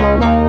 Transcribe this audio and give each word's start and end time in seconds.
Olá, 0.00 0.39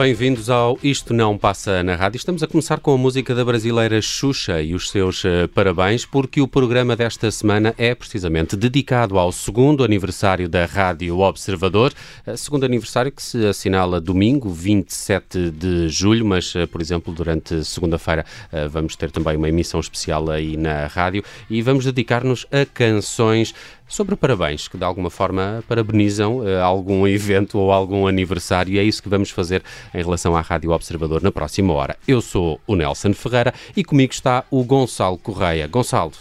bem-vindos 0.00 0.48
ao 0.48 0.78
Isto 0.82 1.12
Não 1.12 1.36
Passa 1.36 1.82
na 1.82 1.94
Rádio. 1.94 2.16
Estamos 2.16 2.42
a 2.42 2.46
começar 2.46 2.80
com 2.80 2.94
a 2.94 2.96
música 2.96 3.34
da 3.34 3.44
brasileira 3.44 4.00
Xuxa 4.00 4.62
e 4.62 4.74
os 4.74 4.88
seus 4.88 5.22
uh, 5.24 5.46
parabéns, 5.54 6.06
porque 6.06 6.40
o 6.40 6.48
programa 6.48 6.96
desta 6.96 7.30
semana 7.30 7.74
é 7.76 7.94
precisamente 7.94 8.56
dedicado 8.56 9.18
ao 9.18 9.30
segundo 9.30 9.84
aniversário 9.84 10.48
da 10.48 10.64
Rádio 10.64 11.18
Observador, 11.18 11.92
uh, 12.26 12.34
segundo 12.34 12.64
aniversário 12.64 13.12
que 13.12 13.22
se 13.22 13.44
assinala 13.44 14.00
domingo, 14.00 14.48
27 14.48 15.50
de 15.50 15.90
julho, 15.90 16.24
mas, 16.24 16.54
uh, 16.54 16.66
por 16.66 16.80
exemplo, 16.80 17.12
durante 17.12 17.62
segunda-feira 17.62 18.24
vamos 18.70 18.96
ter 18.96 19.10
também 19.10 19.36
uma 19.36 19.50
emissão 19.50 19.80
especial 19.80 20.30
aí 20.30 20.56
na 20.56 20.86
rádio 20.86 21.22
e 21.50 21.60
vamos 21.60 21.84
dedicar-nos 21.84 22.46
a 22.50 22.64
canções 22.64 23.54
sobre 23.90 24.14
parabéns, 24.16 24.68
que 24.68 24.78
de 24.78 24.84
alguma 24.84 25.10
forma 25.10 25.62
parabenizam 25.68 26.38
uh, 26.38 26.62
algum 26.62 27.06
evento 27.08 27.58
ou 27.58 27.72
algum 27.72 28.06
aniversário, 28.06 28.72
e 28.72 28.78
é 28.78 28.82
isso 28.82 29.02
que 29.02 29.08
vamos 29.08 29.30
fazer 29.30 29.62
em 29.92 30.02
relação 30.02 30.36
à 30.36 30.40
Rádio 30.40 30.70
Observador 30.70 31.20
na 31.22 31.32
próxima 31.32 31.72
hora. 31.74 31.96
Eu 32.06 32.22
sou 32.22 32.60
o 32.66 32.76
Nelson 32.76 33.12
Ferreira 33.12 33.52
e 33.76 33.84
comigo 33.84 34.12
está 34.12 34.44
o 34.50 34.62
Gonçalo 34.64 35.18
Correia. 35.18 35.66
Gonçalo, 35.66 36.12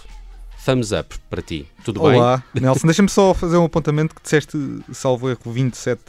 thumbs 0.66 0.92
up 0.92 1.16
para 1.30 1.42
ti. 1.42 1.68
Tudo 1.86 2.02
Olá. 2.02 2.12
bem? 2.12 2.20
Olá, 2.20 2.44
Nelson. 2.56 2.88
Deixa-me 2.88 3.10
só 3.10 3.34
fazer 3.34 3.58
um 3.58 3.66
apontamento 3.66 4.16
que 4.16 4.22
disseste, 4.22 4.58
salvo 4.92 5.30
erro, 5.30 5.40
27 5.46 6.02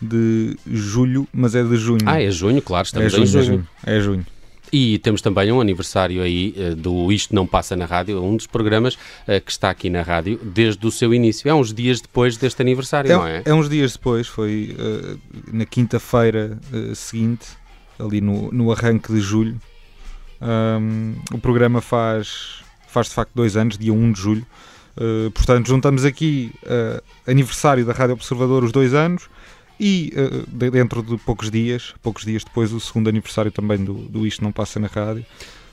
de 0.00 0.56
julho, 0.66 1.28
mas 1.32 1.54
é 1.54 1.62
de 1.62 1.76
junho. 1.76 2.00
Ah, 2.06 2.22
é 2.22 2.30
junho, 2.30 2.62
claro, 2.62 2.86
estamos 2.86 3.12
é 3.12 3.16
junho, 3.16 3.24
em 3.24 3.26
junho. 3.26 3.42
É 3.42 3.44
junho. 3.44 3.66
É 3.84 4.00
junho. 4.00 4.26
E 4.72 4.98
temos 4.98 5.20
também 5.20 5.50
um 5.50 5.60
aniversário 5.60 6.22
aí 6.22 6.54
uh, 6.56 6.76
do 6.76 7.10
Isto 7.10 7.34
Não 7.34 7.46
Passa 7.46 7.74
na 7.74 7.86
Rádio, 7.86 8.22
um 8.22 8.36
dos 8.36 8.46
programas 8.46 8.94
uh, 8.94 9.40
que 9.44 9.50
está 9.50 9.68
aqui 9.70 9.90
na 9.90 10.02
rádio 10.02 10.38
desde 10.42 10.86
o 10.86 10.90
seu 10.90 11.12
início. 11.12 11.48
É 11.48 11.54
uns 11.54 11.74
dias 11.74 12.00
depois 12.00 12.36
deste 12.36 12.62
aniversário, 12.62 13.10
é, 13.10 13.14
não 13.14 13.26
é? 13.26 13.42
É 13.44 13.52
uns 13.52 13.68
dias 13.68 13.94
depois, 13.94 14.28
foi 14.28 14.76
uh, 14.78 15.18
na 15.52 15.64
quinta-feira 15.64 16.58
seguinte, 16.94 17.48
ali 17.98 18.20
no, 18.20 18.50
no 18.52 18.70
arranque 18.70 19.12
de 19.12 19.20
julho. 19.20 19.60
Um, 20.40 21.14
o 21.32 21.38
programa 21.38 21.80
faz, 21.80 22.60
faz 22.86 23.08
de 23.08 23.14
facto 23.14 23.32
dois 23.34 23.56
anos, 23.56 23.76
dia 23.76 23.92
1 23.92 24.12
de 24.12 24.20
julho. 24.20 24.46
portanto, 25.34 25.68
juntamos 25.68 26.04
aqui 26.04 26.52
aniversário 27.26 27.84
da 27.84 27.92
Rádio 27.92 28.14
Observador, 28.14 28.64
os 28.64 28.72
dois 28.72 28.94
anos 28.94 29.28
e 29.80 30.12
uh, 30.14 30.70
dentro 30.70 31.02
de 31.02 31.16
poucos 31.16 31.50
dias, 31.50 31.94
poucos 32.02 32.24
dias 32.24 32.44
depois, 32.44 32.70
o 32.70 32.78
segundo 32.78 33.08
aniversário 33.08 33.50
também 33.50 33.82
do, 33.82 33.94
do 33.94 34.26
Isto 34.26 34.44
Não 34.44 34.52
Passa 34.52 34.78
na 34.78 34.86
Rádio. 34.86 35.24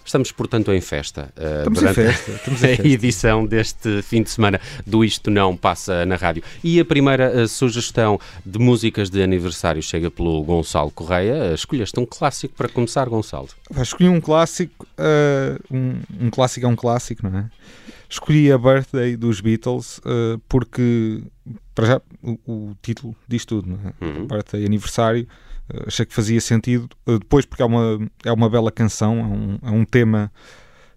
Estamos, 0.06 0.31
portanto, 0.31 0.72
em 0.72 0.79
festa. 0.79 1.34
Uh, 1.35 1.57
estamos, 1.57 1.84
em 1.84 1.94
festa 1.94 2.31
estamos 2.31 2.63
em 2.63 2.68
festa. 2.78 2.84
a 2.84 2.88
edição 2.88 3.45
deste 3.45 4.01
fim 4.01 4.23
de 4.23 4.29
semana 4.29 4.62
do 4.85 5.03
Isto 5.03 5.29
Não 5.29 5.57
Passa 5.57 6.06
na 6.06 6.16
Rádio. 6.16 6.41
E 6.63 6.79
a 6.79 6.85
primeira 6.85 7.44
uh, 7.44 7.45
sugestão 7.45 8.18
de 8.45 8.57
músicas 8.57 9.09
de 9.09 9.22
aniversário 9.22 9.84
chega 9.84 10.09
pelo 10.09 10.41
Gonçalo 10.45 10.89
Correia. 10.91 11.51
Uh, 11.51 11.53
escolheste 11.53 12.00
um 12.00 12.06
clássico 12.06 12.56
para 12.56 12.69
começar, 12.69 13.09
Gonçalo. 13.09 13.50
Escolhi 13.81 14.07
um 14.07 14.22
clássico. 14.22 14.88
Um, 15.69 16.00
um, 16.28 16.29
clássico 16.29 16.66
é 16.66 16.69
um 16.69 16.75
clássico, 16.78 17.29
não 17.29 17.39
é? 17.39 17.50
Escolhi 18.09 18.50
a 18.50 18.57
Birthday 18.57 19.18
dos 19.18 19.41
Beatles 19.41 20.00
porque 20.47 21.22
para 21.77 21.85
já, 21.85 22.01
o, 22.23 22.39
o 22.71 22.75
título 22.81 23.15
diz 23.27 23.45
tudo, 23.45 23.69
não 23.69 23.77
é? 23.77 23.93
Uhum. 24.03 24.65
Aniversário, 24.65 25.27
uh, 25.71 25.83
achei 25.85 26.07
que 26.07 26.13
fazia 26.13 26.41
sentido. 26.41 26.89
Uh, 27.05 27.19
depois, 27.19 27.45
porque 27.45 27.61
é 27.61 27.65
uma, 27.67 28.09
é 28.25 28.31
uma 28.31 28.49
bela 28.49 28.71
canção, 28.71 29.19
é 29.19 29.23
um, 29.23 29.59
é 29.61 29.69
um 29.69 29.85
tema 29.85 30.31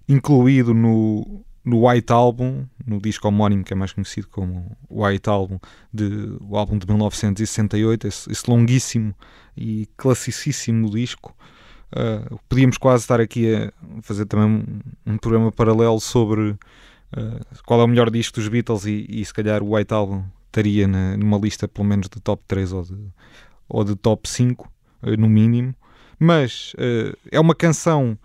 incluído 0.09 0.73
no, 0.73 1.45
no 1.63 1.87
White 1.87 2.11
Album, 2.11 2.65
no 2.87 2.99
disco 2.99 3.29
homónimo 3.29 3.63
que 3.63 3.75
é 3.75 3.77
mais 3.77 3.93
conhecido 3.93 4.29
como 4.29 4.75
White 4.91 5.29
Album, 5.29 5.59
de, 5.93 6.35
o 6.41 6.57
álbum 6.57 6.79
de 6.79 6.87
1968, 6.87 8.09
esse, 8.09 8.33
esse 8.33 8.51
longuíssimo 8.51 9.15
e 9.55 9.87
classicíssimo 9.99 10.89
disco. 10.89 11.37
Uh, 11.93 12.41
podíamos 12.49 12.79
quase 12.79 13.05
estar 13.05 13.21
aqui 13.21 13.55
a 13.55 13.71
fazer 14.01 14.25
também 14.25 14.47
um, 14.47 15.13
um 15.13 15.19
programa 15.19 15.53
paralelo 15.53 16.01
sobre 16.01 16.53
uh, 16.53 16.59
qual 17.67 17.83
é 17.83 17.85
o 17.85 17.89
melhor 17.89 18.09
disco 18.09 18.37
dos 18.37 18.49
Beatles 18.49 18.87
e, 18.87 19.05
e 19.11 19.23
se 19.23 19.35
calhar 19.35 19.63
o 19.63 19.75
White 19.75 19.93
Album 19.93 20.25
estaria 20.51 20.87
na, 20.87 21.17
numa 21.17 21.39
lista 21.39 21.69
pelo 21.69 21.87
menos 21.87 22.09
de 22.09 22.21
top 22.21 22.43
3 22.47 22.73
ou 22.73 22.83
de, 22.83 22.97
ou 23.69 23.85
de 23.85 23.95
top 23.97 24.29
5, 24.29 24.71
eh, 25.03 25.17
no 25.17 25.29
mínimo. 25.29 25.75
Mas 26.19 26.75
uh, 26.75 27.17
é 27.31 27.41
uma 27.41 27.55
canção 27.55 28.19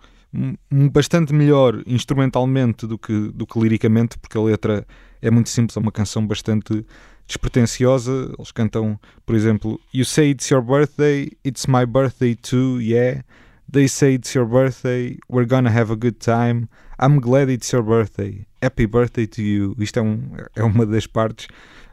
bastante 0.92 1.32
melhor 1.32 1.82
instrumentalmente 1.86 2.86
do 2.86 2.98
que, 2.98 3.30
do 3.32 3.46
que 3.46 3.58
liricamente, 3.58 4.18
porque 4.18 4.36
a 4.36 4.42
letra 4.42 4.86
é 5.22 5.30
muito 5.30 5.48
simples, 5.48 5.76
é 5.76 5.80
uma 5.80 5.92
canção 5.92 6.26
bastante 6.26 6.84
despretensiosa. 7.26 8.34
Eles 8.36 8.52
cantam, 8.52 9.00
por 9.24 9.34
exemplo, 9.34 9.80
You 9.94 10.04
say 10.04 10.30
it's 10.30 10.50
your 10.50 10.62
birthday, 10.62 11.30
it's 11.44 11.66
my 11.66 11.86
birthday 11.86 12.34
too, 12.34 12.80
yeah. 12.80 13.22
They 13.70 13.88
say 13.88 14.14
it's 14.14 14.34
your 14.34 14.46
birthday, 14.46 15.18
we're 15.28 15.46
gonna 15.46 15.70
have 15.70 15.90
a 15.90 15.96
good 15.96 16.18
time. 16.18 16.68
I'm 17.00 17.18
glad 17.20 17.50
it's 17.50 17.72
your 17.72 17.82
birthday. 17.82 18.46
Happy 18.62 18.86
birthday 18.86 19.26
to 19.26 19.42
you. 19.42 19.74
Isto 19.78 19.98
é, 19.98 20.02
um, 20.02 20.20
é 20.54 20.62
uma 20.62 20.86
das 20.86 21.06
partes 21.06 21.48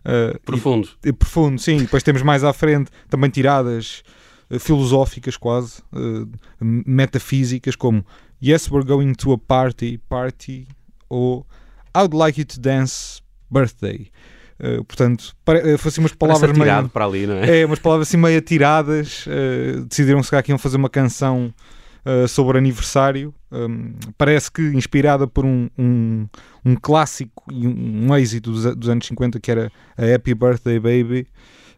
Uh, 0.05 0.39
profundo. 0.41 0.89
E, 1.03 1.09
e, 1.09 1.13
profundo, 1.13 1.59
sim. 1.59 1.77
Depois 1.77 2.03
temos 2.03 2.21
mais 2.21 2.43
à 2.43 2.51
frente 2.53 2.91
também 3.09 3.29
tiradas 3.29 4.03
uh, 4.49 4.59
filosóficas 4.59 5.37
quase, 5.37 5.81
uh, 5.93 6.29
metafísicas, 6.59 7.75
como 7.75 8.05
Yes, 8.41 8.69
we're 8.69 8.85
going 8.85 9.13
to 9.13 9.31
a 9.31 9.37
party, 9.37 9.97
party, 10.09 10.67
ou 11.09 11.45
I'd 11.95 12.13
like 12.13 12.37
you 12.37 12.45
to 12.45 12.59
dance, 12.59 13.21
birthday. 13.49 14.09
Uh, 14.59 14.83
portanto, 14.83 15.33
para, 15.45 15.77
fossem 15.77 16.03
umas 16.03 16.13
palavras 16.13 16.57
meio. 16.57 16.89
para 16.89 17.05
ali, 17.05 17.25
não 17.25 17.35
é? 17.35 17.61
É, 17.61 17.65
umas 17.65 17.79
palavras 17.79 18.09
assim 18.09 18.17
meio 18.17 18.37
atiradas. 18.37 19.25
Uh, 19.25 19.85
decidiram 19.85 20.21
se 20.21 20.41
que 20.43 20.51
iam 20.51 20.57
fazer 20.57 20.77
uma 20.77 20.89
canção 20.89 21.53
uh, 22.05 22.27
sobre 22.27 22.57
aniversário. 22.57 23.33
Um, 23.51 23.93
parece 24.17 24.51
que 24.51 24.61
inspirada 24.61 25.27
por 25.27 25.45
um, 25.45 25.69
um, 25.77 26.27
um 26.65 26.75
clássico 26.75 27.43
e 27.51 27.67
um, 27.67 28.15
êxito 28.15 28.51
dos, 28.51 28.75
dos, 28.75 28.89
anos 28.89 29.05
50 29.05 29.39
que 29.39 29.51
era 29.51 29.71
a 29.97 30.15
Happy 30.15 30.33
Birthday 30.33 30.79
Baby. 30.79 31.27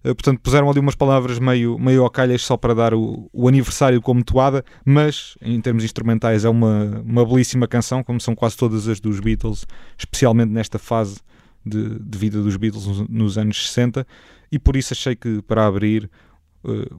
Uh, 0.04 0.16
portanto, 0.16 0.40
puseram 0.40 0.70
ali 0.70 0.80
umas 0.80 0.96
palavras 0.96 1.40
meio, 1.40 1.78
meio 1.80 2.04
ao 2.04 2.10
calhas 2.10 2.42
só 2.44 2.56
para 2.56 2.74
dar 2.74 2.94
o, 2.94 3.30
o 3.34 3.48
aniversário 3.48 4.02
como 4.02 4.24
toada, 4.24 4.64
mas 4.86 5.36
em 5.42 5.60
termos 5.60 5.84
instrumentais 5.84 6.46
é 6.46 6.50
uma, 6.50 7.02
uma 7.06 7.26
belíssima 7.26 7.68
canção, 7.68 8.04
como 8.04 8.22
são 8.22 8.36
quase 8.36 8.56
todas 8.56 8.88
as 8.88 9.00
dos 9.00 9.20
Beatles, 9.20 9.66
especialmente 9.98 10.52
nesta 10.52 10.80
fase 10.80 11.18
de, 11.66 12.00
de 12.00 12.18
vida 12.18 12.42
dos 12.42 12.56
Beatles 12.56 12.86
nos, 12.86 13.10
nos 13.10 13.38
anos 13.38 13.68
60, 13.68 14.06
e 14.52 14.60
por 14.60 14.76
isso 14.76 14.94
achei 14.94 15.16
que 15.16 15.42
para 15.42 15.66
abrir 15.66 16.04
eh, 16.04 16.10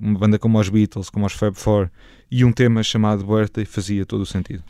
uma 0.00 0.18
banda 0.18 0.38
como 0.38 0.58
os 0.58 0.68
Beatles, 0.68 1.10
como 1.10 1.26
os 1.26 1.32
Fab 1.32 1.56
Four 1.56 1.90
e 2.30 2.44
um 2.44 2.52
tema 2.52 2.82
chamado 2.82 3.24
Birthday 3.24 3.64
fazia 3.64 4.04
todo 4.06 4.22
o 4.22 4.26
sentido. 4.26 4.62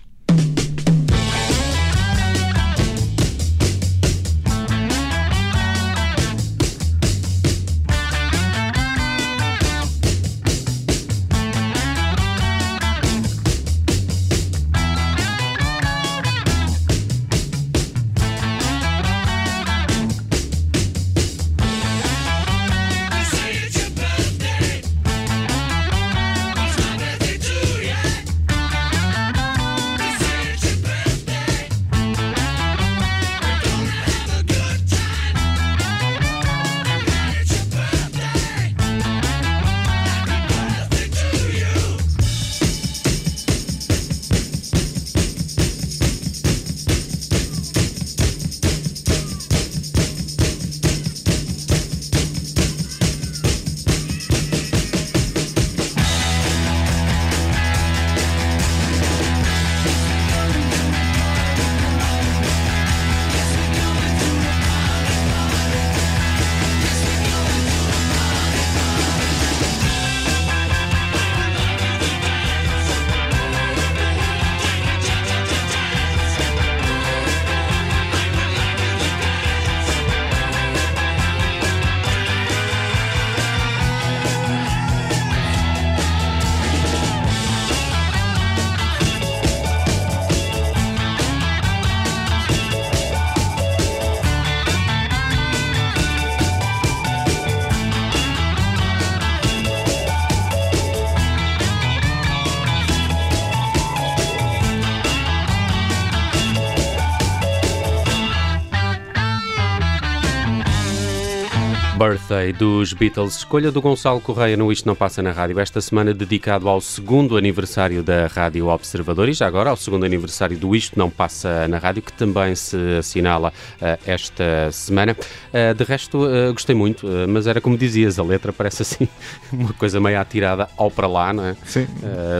Birthday 112.27 112.53
dos 112.53 112.93
Beatles, 112.93 113.37
escolha 113.37 113.71
do 113.71 113.81
Gonçalo 113.81 114.21
Correia 114.21 114.57
no 114.57 114.73
Isto 114.73 114.87
Não 114.87 114.97
Passa 114.97 115.23
na 115.23 115.31
Rádio, 115.31 115.61
esta 115.61 115.81
semana 115.81 116.13
dedicado 116.13 116.69
ao 116.69 116.81
segundo 116.81 117.37
aniversário 117.37 118.03
da 118.03 118.27
Rádio 118.27 118.67
Observador 118.67 119.29
e 119.29 119.33
já 119.33 119.47
agora 119.47 119.71
ao 119.71 119.77
segundo 119.77 120.05
aniversário 120.05 120.59
do 120.59 120.75
Isto 120.75 120.99
Não 120.99 121.09
Passa 121.09 121.69
na 121.69 121.79
Rádio, 121.79 122.03
que 122.03 122.13
também 122.13 122.55
se 122.57 122.77
assinala 122.99 123.53
uh, 123.81 124.03
esta 124.05 124.73
semana. 124.73 125.13
Uh, 125.13 125.75
de 125.75 125.85
resto, 125.85 126.19
uh, 126.27 126.53
gostei 126.53 126.75
muito, 126.75 127.07
mas 127.29 127.47
era 127.47 127.61
como 127.61 127.79
dizias, 127.79 128.19
a 128.19 128.25
letra 128.25 128.53
parece 128.53 128.83
assim 128.83 129.07
uma 129.53 129.73
coisa 129.75 130.01
meio 130.01 130.21
atirada 130.21 130.69
ao 130.77 130.91
para 130.91 131.07
lá, 131.07 131.33
não 131.33 131.45
é? 131.45 131.57
Sim. 131.65 131.87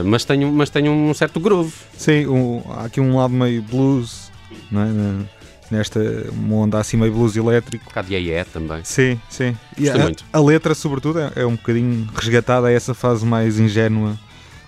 mas, 0.03 0.25
tem, 0.25 0.43
mas 0.51 0.69
tem 0.69 0.89
um 0.89 1.13
certo 1.13 1.39
groove. 1.39 1.73
Sim, 1.95 2.27
um, 2.27 2.61
há 2.71 2.85
aqui 2.85 2.99
um 2.99 3.15
lado 3.15 3.33
meio 3.33 3.61
blues, 3.61 4.29
não 4.69 4.81
é? 4.81 5.36
Nesta 5.71 5.99
uma 6.31 6.57
onda 6.57 6.79
assim 6.79 6.97
meio 6.97 7.11
blues 7.11 7.35
elétrico. 7.35 7.83
Um 7.85 7.87
bocado 7.87 8.07
de 8.07 8.45
também. 8.45 8.83
Sim, 8.83 9.19
sim. 9.29 9.55
E 9.77 9.89
a, 9.89 9.97
muito. 9.97 10.25
a 10.31 10.39
letra, 10.39 10.73
sobretudo, 10.73 11.19
é, 11.19 11.31
é, 11.35 11.45
um 11.45 11.55
bocadinho 11.55 12.07
resgatada 12.15 12.67
a 12.67 12.71
essa 12.71 12.93
fase 12.93 13.25
mais 13.25 13.59
ingênua 13.59 14.17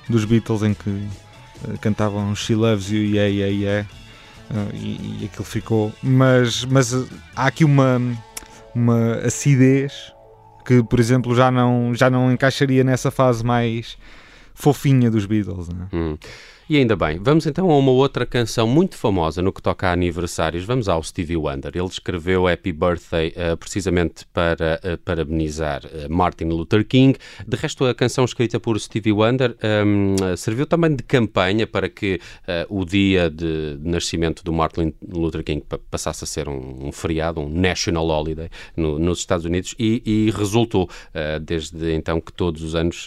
dos 0.10 0.26
Beatles 0.26 0.64
em 0.64 0.74
que 0.74 0.90
uh, 0.90 1.78
cantavam 1.80 2.36
She 2.36 2.56
Loves 2.56 2.90
You, 2.90 3.04
Yeah, 3.04 3.30
Yeah, 3.30 3.56
Yeah. 3.56 3.90
Uh, 4.50 4.76
e, 4.76 5.22
e 5.22 5.26
aquilo 5.26 5.46
ficou. 5.46 5.94
Mas, 6.02 6.66
mas 6.66 6.94
uh, 6.94 7.08
há 7.36 7.48
aqui 7.48 7.64
uma, 7.64 8.02
uma 8.74 9.16
acidez 9.18 10.14
que, 10.66 10.84
por 10.84 11.00
exemplo, 11.00 11.36
já 11.36 11.50
não, 11.52 11.94
já 11.96 12.10
não 12.10 12.32
encaixaria 12.32 12.84
nessa 12.84 13.12
fase 13.12 13.44
mais 13.44 13.98
fofinha 14.54 15.10
dos 15.10 15.26
Beatles. 15.26 15.70
Né? 15.70 15.88
Hum. 15.94 16.18
E 16.70 16.78
ainda 16.78 16.96
bem, 16.96 17.18
vamos 17.20 17.48
então 17.48 17.72
a 17.72 17.76
uma 17.76 17.92
outra 17.92 18.28
canção 18.28 18.68
muito 18.68 18.96
famosa 18.96 19.42
no 19.42 19.52
que 19.52 19.60
toca 19.60 19.88
a 19.88 19.92
aniversários. 19.92 20.64
Vamos 20.64 20.88
ao 20.88 21.02
Stevie 21.02 21.36
Wonder. 21.36 21.72
Ele 21.74 21.88
escreveu 21.88 22.48
Happy 22.48 22.72
Birthday 22.72 23.30
uh, 23.30 23.58
precisamente 23.58 24.24
para 24.32 24.80
uh, 24.84 24.96
parabenizar 25.00 25.82
uh, 25.84 26.14
Martin 26.14 26.44
Luther 26.44 26.86
King. 26.86 27.18
De 27.48 27.58
resto, 27.58 27.86
a 27.86 27.96
canção 27.96 28.24
escrita 28.24 28.60
por 28.60 28.80
Stevie 28.80 29.12
Wonder 29.12 29.58
um, 29.64 30.16
ehm, 30.20 30.36
serviu 30.38 30.68
também 30.68 30.96
de 30.96 31.02
campanha 31.02 31.66
para 31.66 31.90
que 31.90 32.22
o 32.70 32.86
dia 32.86 33.32
de, 33.32 33.80
nascimento 33.82 34.44
do 34.44 34.54
Martin 34.54 34.94
Luther 35.12 35.44
King 35.44 35.64
passasse 35.90 36.24
a 36.24 36.28
ser 36.28 36.48
um, 36.48 36.88
um 36.88 36.92
feriado, 36.92 37.42
um 37.42 37.50
national 37.50 38.08
holiday 38.08 38.48
no, 38.78 39.00
nos 39.00 39.18
Estados 39.18 39.46
Unidos 39.46 39.74
e, 39.80 40.04
e 40.06 40.32
resultou 40.32 40.88
desde 41.42 41.96
então 41.96 42.22
que 42.22 42.32
todos 42.32 42.62
os 42.62 42.76
anos 42.76 43.06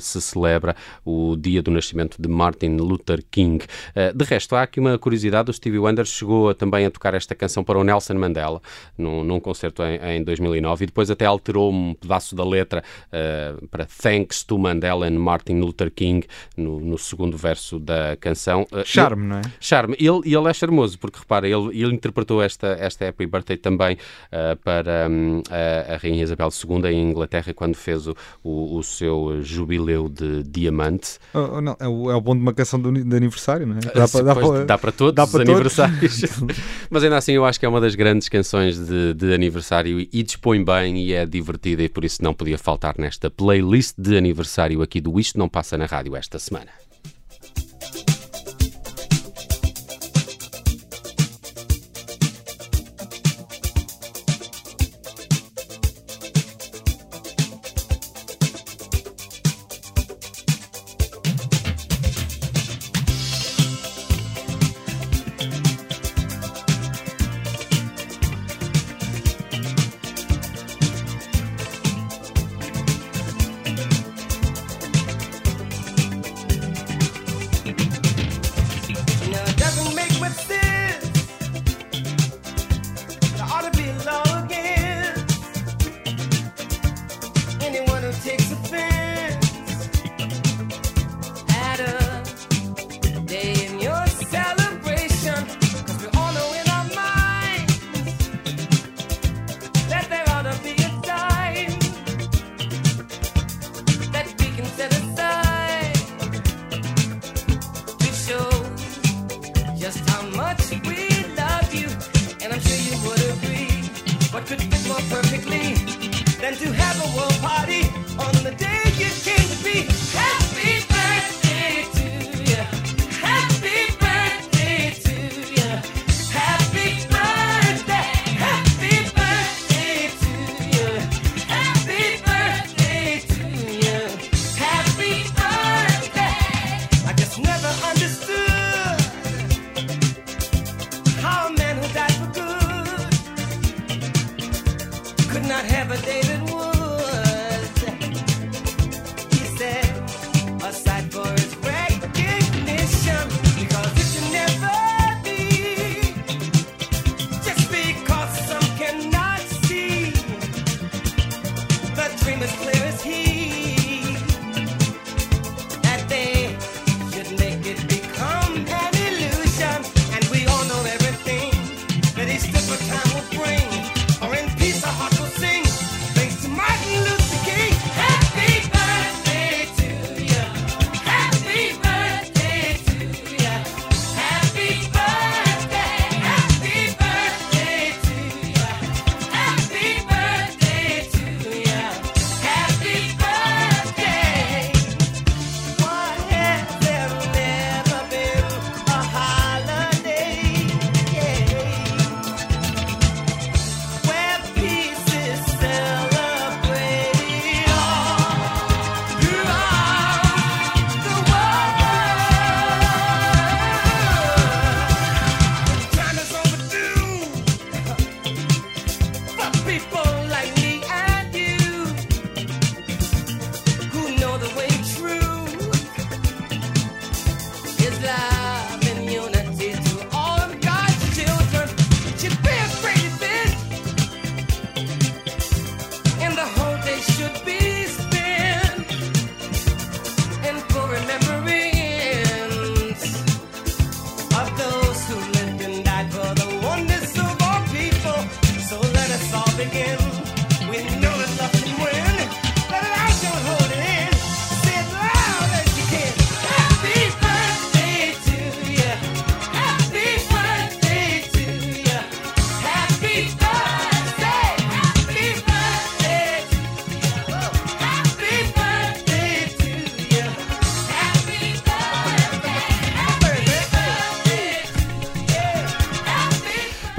se 0.00 0.20
celebra 0.20 0.74
o 1.04 1.36
dia 1.36 1.60
do 1.62 1.70
nascimento 1.70 2.16
de 2.20 2.28
Martin 2.28 2.76
Luther 2.76 3.01
Luther 3.02 3.22
King. 3.30 3.64
Uh, 3.64 4.16
de 4.16 4.24
resto, 4.24 4.54
há 4.54 4.62
aqui 4.62 4.78
uma 4.78 4.96
curiosidade: 4.96 5.50
o 5.50 5.52
Stevie 5.52 5.78
Wonder 5.78 6.04
chegou 6.04 6.54
também 6.54 6.86
a 6.86 6.90
tocar 6.90 7.14
esta 7.14 7.34
canção 7.34 7.64
para 7.64 7.78
o 7.78 7.84
Nelson 7.84 8.14
Mandela, 8.14 8.62
num, 8.96 9.24
num 9.24 9.40
concerto 9.40 9.82
em, 9.82 10.18
em, 10.18 10.24
2009, 10.24 10.84
e 10.84 10.86
depois 10.86 11.10
até 11.10 11.26
alterou 11.26 11.72
um 11.72 11.94
pedaço 11.94 12.34
da 12.36 12.44
letra 12.44 12.82
uh, 13.08 13.66
para 13.68 13.84
Thanks 13.84 14.44
to 14.44 14.58
Mandela 14.58 15.06
and 15.06 15.18
Martin 15.18 15.60
Luther 15.60 15.90
King, 15.90 16.26
no, 16.56 16.80
no 16.80 16.96
segundo 16.96 17.36
verso 17.36 17.78
da 17.78 18.16
canção. 18.16 18.62
Uh, 18.72 18.84
charme, 18.84 19.26
não 19.26 19.38
é? 19.38 19.42
Charme. 19.60 19.96
Ele, 19.98 20.20
ele 20.24 20.48
é 20.48 20.52
charmoso, 20.52 20.98
porque 20.98 21.18
repara, 21.18 21.48
ele, 21.48 21.80
ele 21.80 21.94
interpretou 21.94 22.42
esta, 22.42 22.68
esta 22.78 23.08
Happy 23.08 23.26
Birthday 23.26 23.56
também 23.56 23.98
para 24.64 25.08
um, 25.10 25.42
a, 25.50 25.94
a, 25.94 25.96
Rainha 25.96 26.22
Isabel 26.22 26.48
II 26.48 26.90
em 26.90 27.10
Inglaterra, 27.10 27.52
quando 27.52 27.74
fez 27.74 28.06
o, 28.06 28.14
o, 28.42 28.76
o 28.76 28.82
seu 28.82 29.42
jubileu 29.42 30.08
de 30.08 30.42
diamante. 30.42 31.18
Oh, 31.34 31.56
oh, 31.56 31.60
não, 31.60 31.76
é, 31.78 31.88
o, 31.88 32.10
é 32.10 32.14
o 32.14 32.20
bom 32.20 32.34
de 32.34 32.42
uma 32.42 32.52
canção 32.52 32.80
do 32.92 33.04
de 33.04 33.16
aniversário, 33.16 33.66
não 33.66 33.76
é? 33.76 33.80
Dá, 33.80 34.08
para, 34.08 34.22
dá, 34.22 34.34
para, 34.34 34.64
dá 34.64 34.78
para 34.78 34.92
todos 34.92 35.14
dá 35.14 35.26
para 35.26 35.40
os 35.40 35.46
todos. 35.46 35.78
aniversários. 35.78 36.20
Mas 36.90 37.04
ainda 37.04 37.16
assim, 37.16 37.32
eu 37.32 37.44
acho 37.44 37.58
que 37.58 37.66
é 37.66 37.68
uma 37.68 37.80
das 37.80 37.94
grandes 37.94 38.28
canções 38.28 38.78
de, 38.78 39.14
de 39.14 39.34
aniversário 39.34 40.00
e, 40.00 40.08
e 40.12 40.22
dispõe 40.22 40.64
bem 40.64 40.98
e 40.98 41.12
é 41.12 41.26
divertida 41.26 41.82
e 41.82 41.88
por 41.88 42.04
isso 42.04 42.22
não 42.22 42.34
podia 42.34 42.58
faltar 42.58 42.94
nesta 42.98 43.30
playlist 43.30 43.94
de 43.98 44.16
aniversário 44.16 44.82
aqui 44.82 45.00
do 45.00 45.18
Isto 45.18 45.38
Não 45.38 45.48
Passa 45.48 45.76
na 45.78 45.86
Rádio 45.86 46.16
esta 46.16 46.38
semana. 46.38 46.81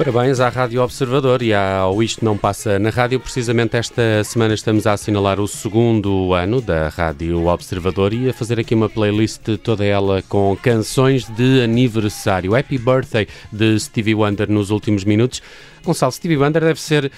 Parabéns 0.04 0.38
à 0.38 0.50
Rádio 0.50 0.82
Observador 0.82 1.40
e 1.40 1.54
ao 1.54 2.02
Isto 2.02 2.22
Não 2.22 2.36
Passa 2.36 2.78
na 2.78 2.90
Rádio. 2.90 3.18
Precisamente 3.18 3.74
esta 3.74 4.22
semana 4.22 4.52
estamos 4.52 4.86
a 4.86 4.92
assinalar 4.92 5.40
o 5.40 5.48
segundo 5.48 6.34
ano 6.34 6.60
da 6.60 6.90
Rádio 6.90 7.46
Observador 7.46 8.12
e 8.12 8.28
a 8.28 8.34
fazer 8.34 8.60
aqui 8.60 8.74
uma 8.74 8.90
playlist 8.90 9.40
toda 9.62 9.82
ela 9.82 10.20
com 10.28 10.54
canções 10.62 11.24
de 11.24 11.62
aniversário. 11.62 12.54
Happy 12.54 12.76
Birthday 12.76 13.26
de 13.50 13.80
Stevie 13.80 14.14
Wonder 14.14 14.50
nos 14.50 14.68
últimos 14.68 15.04
minutos. 15.04 15.40
Gonçalo, 15.82 16.12
Stevie 16.12 16.36
Wonder 16.36 16.60
deve 16.60 16.82
ser 16.82 17.10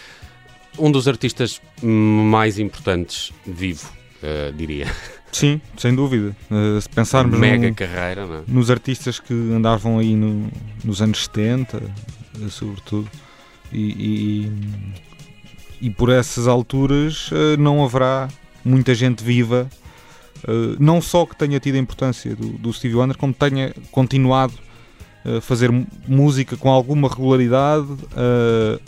um 0.78 0.92
dos 0.92 1.08
artistas 1.08 1.60
mais 1.82 2.56
importantes 2.56 3.32
vivo, 3.44 3.90
uh, 4.22 4.52
diria. 4.52 4.86
Sim, 5.32 5.60
sem 5.76 5.92
dúvida. 5.92 6.36
Uh, 6.48 6.80
se 6.80 6.88
pensarmos 6.88 7.36
Mega 7.36 7.68
no, 7.68 7.74
carreira, 7.74 8.20
é? 8.22 8.40
nos 8.46 8.70
artistas 8.70 9.18
que 9.18 9.34
andavam 9.34 9.98
aí 9.98 10.14
no, 10.14 10.48
nos 10.84 11.02
anos 11.02 11.24
70, 11.24 11.78
eh, 11.78 11.80
sobretudo. 12.50 13.08
E, 13.72 14.50
e, 15.80 15.86
e, 15.86 15.90
por 15.90 16.08
essas 16.08 16.46
alturas 16.46 17.30
eh, 17.32 17.56
não 17.56 17.84
haverá 17.84 18.28
muita 18.64 18.94
gente 18.94 19.24
viva, 19.24 19.68
eh, 20.46 20.76
não 20.78 21.00
só 21.02 21.26
que 21.26 21.36
tenha 21.36 21.58
tido 21.58 21.74
a 21.74 21.78
importância 21.78 22.34
do, 22.36 22.50
do 22.50 22.72
Stevie 22.72 22.96
Wonder, 22.96 23.16
como 23.16 23.34
tenha 23.34 23.74
continuado 23.90 24.54
a 25.24 25.40
fazer 25.40 25.70
música 26.06 26.56
com 26.56 26.70
alguma 26.70 27.08
regularidade, 27.08 27.88
a, 28.14 28.78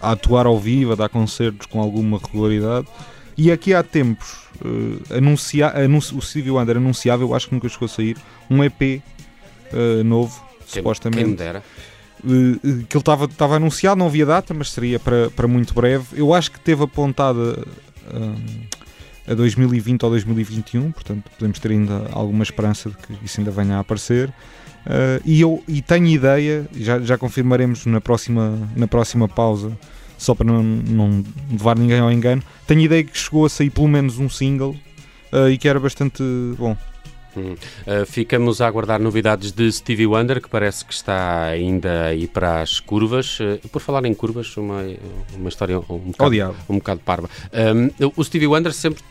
a, 0.00 0.10
a 0.10 0.12
atuar 0.12 0.46
ao 0.46 0.58
vivo, 0.58 0.92
a 0.92 0.94
dar 0.94 1.08
concertos 1.08 1.66
com 1.66 1.80
alguma 1.80 2.18
regularidade. 2.18 2.86
E 3.36 3.50
aqui 3.50 3.72
há 3.72 3.82
tempos, 3.82 4.34
uh, 4.62 5.16
anuncia, 5.16 5.68
anunci, 5.68 6.14
o 6.14 6.20
Stevie 6.20 6.50
Wonder 6.50 6.76
anunciava, 6.76 7.22
eu 7.22 7.34
acho 7.34 7.48
que 7.48 7.54
nunca 7.54 7.68
chegou 7.68 7.86
a 7.86 7.88
sair, 7.88 8.16
um 8.50 8.62
EP 8.62 9.02
uh, 9.72 10.04
novo, 10.04 10.44
quem, 10.70 10.82
supostamente. 10.82 11.24
Quem 11.24 11.34
dera. 11.34 11.62
Que 12.88 12.96
ele 12.96 13.02
estava 13.02 13.56
anunciado, 13.56 13.98
não 13.98 14.06
havia 14.06 14.26
data, 14.26 14.52
mas 14.52 14.70
seria 14.70 14.98
para, 14.98 15.30
para 15.30 15.48
muito 15.48 15.74
breve. 15.74 16.06
Eu 16.12 16.34
acho 16.34 16.50
que 16.52 16.60
teve 16.60 16.84
apontada 16.84 17.64
a 19.30 19.34
2020 19.34 20.02
ou 20.02 20.10
2021, 20.10 20.92
portanto 20.92 21.30
podemos 21.38 21.58
ter 21.58 21.70
ainda 21.70 22.08
alguma 22.12 22.42
esperança 22.42 22.90
de 22.90 22.96
que 22.96 23.24
isso 23.24 23.40
ainda 23.40 23.50
venha 23.50 23.76
a 23.76 23.80
aparecer. 23.80 24.28
Uh, 24.28 25.20
e 25.24 25.40
eu 25.40 25.62
e 25.68 25.82
tenho 25.82 26.06
ideia, 26.06 26.66
já, 26.74 26.98
já 27.00 27.18
confirmaremos 27.18 27.84
na 27.86 28.00
próxima, 28.00 28.58
na 28.74 28.88
próxima 28.88 29.28
pausa, 29.28 29.76
só 30.16 30.34
para 30.34 30.46
não, 30.46 30.62
não 30.62 31.24
levar 31.50 31.78
ninguém 31.78 32.00
ao 32.00 32.10
engano. 32.10 32.42
Tenho 32.66 32.80
ideia 32.80 33.04
que 33.04 33.16
chegou 33.16 33.44
a 33.44 33.48
sair 33.48 33.70
pelo 33.70 33.88
menos 33.88 34.18
um 34.18 34.28
single 34.28 34.74
uh, 35.32 35.48
e 35.48 35.58
que 35.58 35.68
era 35.68 35.78
bastante 35.78 36.22
bom. 36.58 36.76
Hum. 37.40 37.56
Uh, 37.86 38.06
ficamos 38.06 38.60
a 38.60 38.66
aguardar 38.66 39.00
novidades 39.00 39.52
de 39.52 39.70
Stevie 39.70 40.06
Wonder, 40.06 40.40
que 40.40 40.48
parece 40.48 40.84
que 40.84 40.92
está 40.92 41.44
ainda 41.44 42.06
aí 42.06 42.26
para 42.26 42.60
as 42.60 42.80
curvas. 42.80 43.38
Uh, 43.40 43.68
por 43.68 43.80
falar 43.80 44.04
em 44.04 44.14
curvas, 44.14 44.56
uma, 44.56 44.82
uma 45.34 45.48
história 45.48 45.78
um 45.78 46.12
bocado, 46.12 46.56
um 46.68 46.78
bocado 46.78 47.00
parva. 47.00 47.30
Um, 47.52 48.10
o 48.16 48.24
Stevie 48.24 48.46
Wonder 48.46 48.72
sempre 48.72 49.02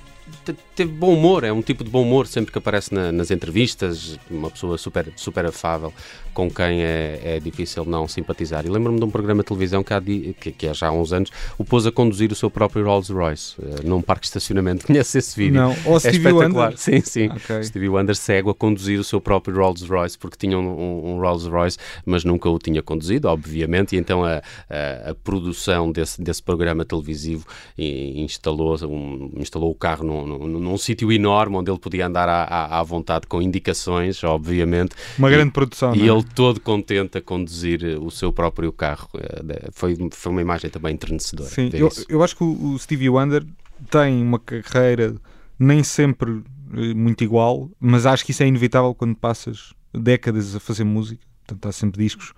teve 0.75 0.91
bom 0.91 1.13
humor, 1.13 1.43
é 1.43 1.51
um 1.51 1.62
tipo 1.62 1.83
de 1.83 1.89
bom 1.89 2.01
humor 2.01 2.27
sempre 2.27 2.51
que 2.51 2.57
aparece 2.57 2.93
na, 2.93 3.12
nas 3.12 3.31
entrevistas, 3.31 4.17
uma 4.29 4.50
pessoa 4.50 4.77
super, 4.77 5.12
super 5.15 5.45
afável, 5.45 5.93
com 6.33 6.50
quem 6.50 6.83
é, 6.83 7.19
é 7.24 7.39
difícil 7.39 7.83
não 7.86 8.07
simpatizar. 8.07 8.65
E 8.65 8.69
lembro-me 8.69 8.98
de 8.98 9.05
um 9.05 9.09
programa 9.09 9.41
de 9.41 9.48
televisão 9.48 9.83
que 9.83 9.93
há, 9.93 10.01
que, 10.01 10.51
que 10.51 10.67
há 10.67 10.74
já 10.74 10.88
há 10.88 10.91
uns 10.91 11.12
anos 11.12 11.31
o 11.57 11.65
pôs 11.65 11.86
a 11.86 11.91
conduzir 11.91 12.31
o 12.31 12.36
seu 12.36 12.50
próprio 12.50 12.86
Rolls 12.86 13.12
Royce 13.12 13.55
uh, 13.59 13.86
num 13.86 14.01
parque 14.01 14.21
de 14.21 14.27
estacionamento. 14.27 14.86
Conhece 14.88 15.17
esse 15.17 15.36
vídeo? 15.36 15.59
Não, 15.59 15.75
o 15.86 15.98
é 15.98 16.00
Stevie. 16.00 16.31
Wonder? 16.31 16.77
Sim, 16.77 17.01
sim. 17.01 17.27
Okay. 17.27 17.63
Stevie 17.63 17.89
Wonder 17.89 18.15
cego 18.15 18.50
a 18.50 18.55
conduzir 18.55 19.00
o 19.00 19.03
seu 19.03 19.19
próprio 19.19 19.55
Rolls 19.55 19.86
Royce 19.86 20.17
porque 20.17 20.38
tinha 20.38 20.57
um, 20.57 20.67
um, 20.67 21.13
um 21.13 21.19
Rolls 21.19 21.50
Royce, 21.50 21.77
mas 22.05 22.24
nunca 22.24 22.50
o 22.50 22.57
tinha 22.57 22.81
conduzido, 22.81 23.27
obviamente, 23.27 23.95
e 23.95 24.00
então 24.00 24.24
a, 24.24 24.41
a, 24.69 25.09
a 25.12 25.15
produção 25.15 25.91
desse, 25.91 26.21
desse 26.21 26.41
programa 26.41 26.86
televisivo 26.86 27.45
instalou, 27.77 28.77
um, 28.86 29.31
instalou 29.38 29.71
o 29.71 29.75
carro 29.75 30.05
num, 30.05 30.18
num, 30.25 30.47
num 30.47 30.77
sítio 30.77 31.11
enorme 31.11 31.57
onde 31.57 31.71
ele 31.71 31.79
podia 31.79 32.07
andar 32.07 32.27
à, 32.27 32.79
à, 32.79 32.83
vontade 32.83 33.27
com 33.27 33.41
indicações, 33.41 34.23
obviamente. 34.23 34.95
Uma 35.17 35.29
grande 35.29 35.49
e, 35.49 35.51
produção. 35.51 35.95
E 35.95 36.01
é? 36.01 36.11
ele 36.11 36.23
todo 36.23 36.59
contente 36.59 37.17
a 37.17 37.21
conduzir 37.21 37.83
eh, 37.83 37.97
o 37.97 38.09
seu 38.09 38.31
próprio 38.31 38.71
carro. 38.71 39.09
Eh, 39.15 39.69
foi, 39.71 39.95
foi 40.11 40.31
uma 40.31 40.41
imagem 40.41 40.69
também 40.69 40.93
entrenecedora. 40.93 41.49
Sim, 41.49 41.69
eu, 41.73 41.89
eu, 42.07 42.23
acho 42.23 42.35
que 42.35 42.43
o 42.43 42.77
Stevie 42.77 43.09
Wonder 43.09 43.45
tem 43.89 44.21
uma 44.21 44.39
carreira 44.39 45.15
nem 45.57 45.83
sempre 45.83 46.41
eh, 46.73 46.93
muito 46.93 47.23
igual, 47.23 47.69
mas 47.79 48.05
acho 48.05 48.25
que 48.25 48.31
isso 48.31 48.43
é 48.43 48.47
inevitável 48.47 48.93
quando 48.93 49.15
passas 49.15 49.73
décadas 49.93 50.55
a 50.55 50.59
fazer 50.59 50.83
música. 50.83 51.21
Portanto, 51.45 51.67
há 51.67 51.71
sempre 51.71 52.03
discos, 52.03 52.33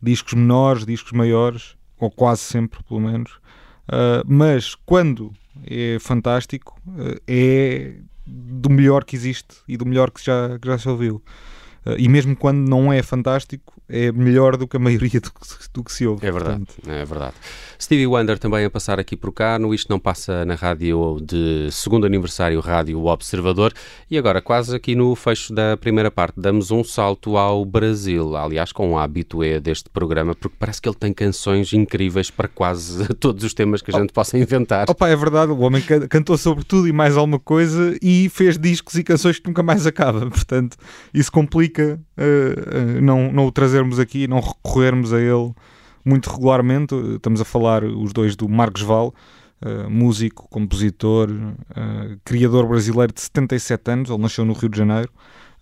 discos 0.00 0.34
menores, 0.34 0.86
discos 0.86 1.12
maiores, 1.12 1.76
ou 1.98 2.10
quase 2.10 2.42
sempre, 2.42 2.82
pelo 2.84 3.00
menos. 3.00 3.32
Uh, 3.88 4.22
mas 4.26 4.74
quando 4.74 5.32
é 5.64 5.98
fantástico, 5.98 6.80
uh, 6.86 7.20
é 7.26 7.94
do 8.26 8.70
melhor 8.70 9.04
que 9.04 9.16
existe 9.16 9.56
e 9.66 9.76
do 9.76 9.84
melhor 9.84 10.10
que 10.10 10.24
já, 10.24 10.58
que 10.58 10.66
já 10.68 10.78
se 10.78 10.88
ouviu. 10.88 11.22
Uh, 11.84 11.96
e 11.98 12.08
mesmo 12.08 12.36
quando 12.36 12.68
não 12.68 12.92
é 12.92 13.02
fantástico, 13.02 13.72
é 13.88 14.10
melhor 14.12 14.56
do 14.56 14.66
que 14.66 14.76
a 14.76 14.80
maioria 14.80 15.20
do 15.20 15.30
que, 15.32 15.40
do 15.74 15.84
que 15.84 15.92
se 15.92 16.06
ouve. 16.06 16.26
É 16.26 16.30
verdade, 16.30 16.64
portanto. 16.64 16.90
é 16.90 17.04
verdade. 17.04 17.34
Stevie 17.80 18.06
Wonder 18.06 18.38
também 18.38 18.64
a 18.64 18.70
passar 18.70 19.00
aqui 19.00 19.16
por 19.16 19.32
cá, 19.32 19.58
no 19.58 19.74
Isto 19.74 19.90
Não 19.90 19.98
Passa 19.98 20.44
na 20.44 20.54
rádio 20.54 21.18
de 21.20 21.68
segundo 21.72 22.06
aniversário 22.06 22.60
Rádio 22.60 23.04
Observador. 23.04 23.72
E 24.08 24.16
agora, 24.16 24.40
quase 24.40 24.76
aqui 24.76 24.94
no 24.94 25.14
fecho 25.16 25.52
da 25.52 25.76
primeira 25.76 26.10
parte, 26.10 26.34
damos 26.40 26.70
um 26.70 26.84
salto 26.84 27.36
ao 27.36 27.64
Brasil. 27.64 28.36
Aliás, 28.36 28.70
com 28.70 28.92
um 28.92 28.98
habitué 28.98 29.58
deste 29.58 29.90
programa, 29.90 30.34
porque 30.34 30.56
parece 30.58 30.80
que 30.80 30.88
ele 30.88 30.96
tem 30.96 31.12
canções 31.12 31.72
incríveis 31.72 32.30
para 32.30 32.46
quase 32.46 33.06
todos 33.18 33.42
os 33.42 33.52
temas 33.52 33.82
que 33.82 33.90
a 33.90 33.98
gente 33.98 34.10
oh, 34.10 34.14
possa 34.14 34.38
inventar. 34.38 34.88
Opa, 34.88 35.08
é 35.08 35.16
verdade, 35.16 35.50
o 35.50 35.58
homem 35.58 35.82
cantou 36.08 36.38
sobre 36.38 36.64
tudo 36.64 36.86
e 36.86 36.92
mais 36.92 37.16
alguma 37.16 37.40
coisa 37.40 37.96
e 38.00 38.28
fez 38.28 38.56
discos 38.56 38.94
e 38.94 39.02
canções 39.02 39.38
que 39.38 39.48
nunca 39.48 39.62
mais 39.62 39.86
acaba. 39.86 40.20
Portanto, 40.30 40.76
isso 41.12 41.32
complica 41.32 41.71
uh, 41.80 41.98
uh, 42.18 43.00
não, 43.00 43.32
não 43.32 43.46
o 43.46 43.52
trazermos 43.52 43.98
aqui, 43.98 44.26
não 44.26 44.40
recorrermos 44.40 45.12
a 45.12 45.20
ele 45.20 45.52
muito 46.04 46.28
regularmente. 46.28 46.94
Estamos 47.14 47.40
a 47.40 47.44
falar 47.44 47.84
os 47.84 48.12
dois 48.12 48.36
do 48.36 48.48
Marcos 48.48 48.82
Val, 48.82 49.14
uh, 49.64 49.88
músico, 49.88 50.48
compositor, 50.48 51.28
criador 52.24 52.66
brasileiro 52.66 53.12
de 53.12 53.20
77 53.20 53.90
anos. 53.90 54.10
Ele 54.10 54.20
nasceu 54.20 54.44
no 54.44 54.52
Rio 54.52 54.68
de 54.68 54.78
Janeiro. 54.78 55.10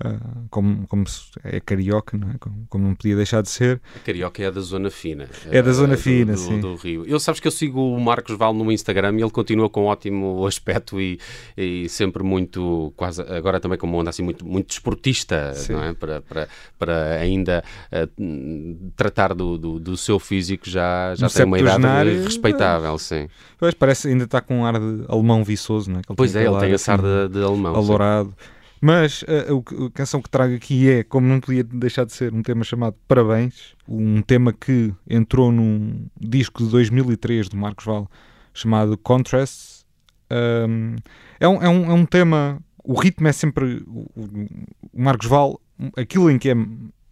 Uh, 0.03 0.49
como, 0.49 0.87
como 0.87 1.05
é 1.45 1.61
carioca, 1.61 2.17
não 2.17 2.31
é? 2.31 2.35
Como, 2.41 2.67
como, 2.71 2.89
não 2.89 2.95
podia 2.95 3.15
deixar 3.15 3.43
de 3.43 3.51
ser. 3.51 3.83
A 3.95 3.99
carioca 3.99 4.43
é 4.43 4.51
da 4.51 4.61
zona 4.63 4.91
fina. 4.91 5.29
É 5.51 5.61
da 5.61 5.73
zona 5.73 5.95
fina, 5.95 6.33
do, 6.33 6.39
sim. 6.39 6.59
Do, 6.59 6.75
Rio. 6.77 7.05
Eu 7.07 7.21
sabes 7.21 7.39
que 7.39 7.47
eu 7.47 7.53
sigo 7.53 7.95
o 7.95 8.01
Marcos 8.01 8.35
Val 8.35 8.55
no 8.55 8.73
Instagram 8.73 9.19
e 9.19 9.21
ele 9.21 9.31
continua 9.31 9.69
com 9.69 9.83
um 9.83 9.87
ótimo 9.87 10.45
aspecto 10.49 10.99
e, 10.99 11.21
e 11.55 11.87
sempre 11.91 12.23
muito, 12.23 12.95
quase, 12.97 13.21
agora 13.21 13.61
também 13.61 13.77
como 13.77 14.01
anda 14.01 14.09
assim, 14.09 14.23
muito, 14.23 14.47
muito 14.47 14.69
desportista, 14.69 15.53
sim. 15.53 15.75
não 15.75 15.85
é? 15.85 15.93
Para, 15.93 16.23
para, 16.23 16.49
para 16.79 17.15
ainda 17.17 17.63
uh, 17.93 18.93
tratar 18.97 19.35
do, 19.35 19.59
do, 19.59 19.79
do, 19.79 19.97
seu 19.99 20.19
físico 20.19 20.69
já, 20.69 21.15
já 21.15 21.29
tem 21.29 21.45
uma 21.45 21.59
idade 21.59 22.23
respeitável, 22.23 22.95
é. 22.95 22.99
sim. 22.99 23.29
Pois, 23.59 23.75
parece 23.75 24.09
ainda 24.09 24.25
está 24.25 24.41
com 24.41 24.61
um 24.61 24.65
ar 24.65 24.81
de 24.81 25.05
alemão 25.09 25.45
viçoso, 25.45 25.91
não 25.91 26.01
é? 26.01 26.03
pois 26.17 26.35
é, 26.35 26.47
ele 26.47 26.59
tem 26.59 26.73
esse 26.73 26.91
ar 26.91 27.03
de, 27.03 27.29
de 27.29 27.45
alemão. 27.45 27.75
Alourado. 27.75 28.31
Sim. 28.31 28.60
Mas 28.81 29.23
a, 29.29 29.53
a, 29.53 29.87
a, 29.87 29.91
canção 29.91 30.23
que 30.23 30.31
trago 30.31 30.55
aqui 30.55 30.89
é, 30.89 31.05
como 31.05 31.27
não 31.27 31.39
podia 31.39 31.63
deixar 31.63 32.05
de 32.07 32.13
ser, 32.13 32.33
um 32.33 32.43
tema 32.43 32.65
chamado 32.65 32.97
Parabéns, 33.07 33.75
um 33.87 34.23
tema 34.23 34.53
que 34.53 34.95
entrou 35.09 35.53
num 35.53 36.07
disco 36.19 36.65
de 36.65 36.71
2003 36.71 37.49
do 37.51 37.57
Marcos 37.57 37.85
Val 37.85 38.11
chamado 38.55 38.97
Contrasts. 38.97 39.85
Um, 40.31 40.97
é, 41.39 41.47
um, 41.47 41.63
é, 41.63 41.69
um, 41.69 41.91
é 41.91 41.95
um 41.95 42.07
tema, 42.07 42.59
o 42.83 42.95
ritmo 42.95 43.29
é 43.29 43.33
sempre. 43.33 43.85
O, 43.87 44.07
o 44.17 45.03
Marcos 45.03 45.27
Val, 45.27 45.61
aquilo 45.97 46.31
em 46.31 46.39
que 46.39 46.51
é 46.51 46.55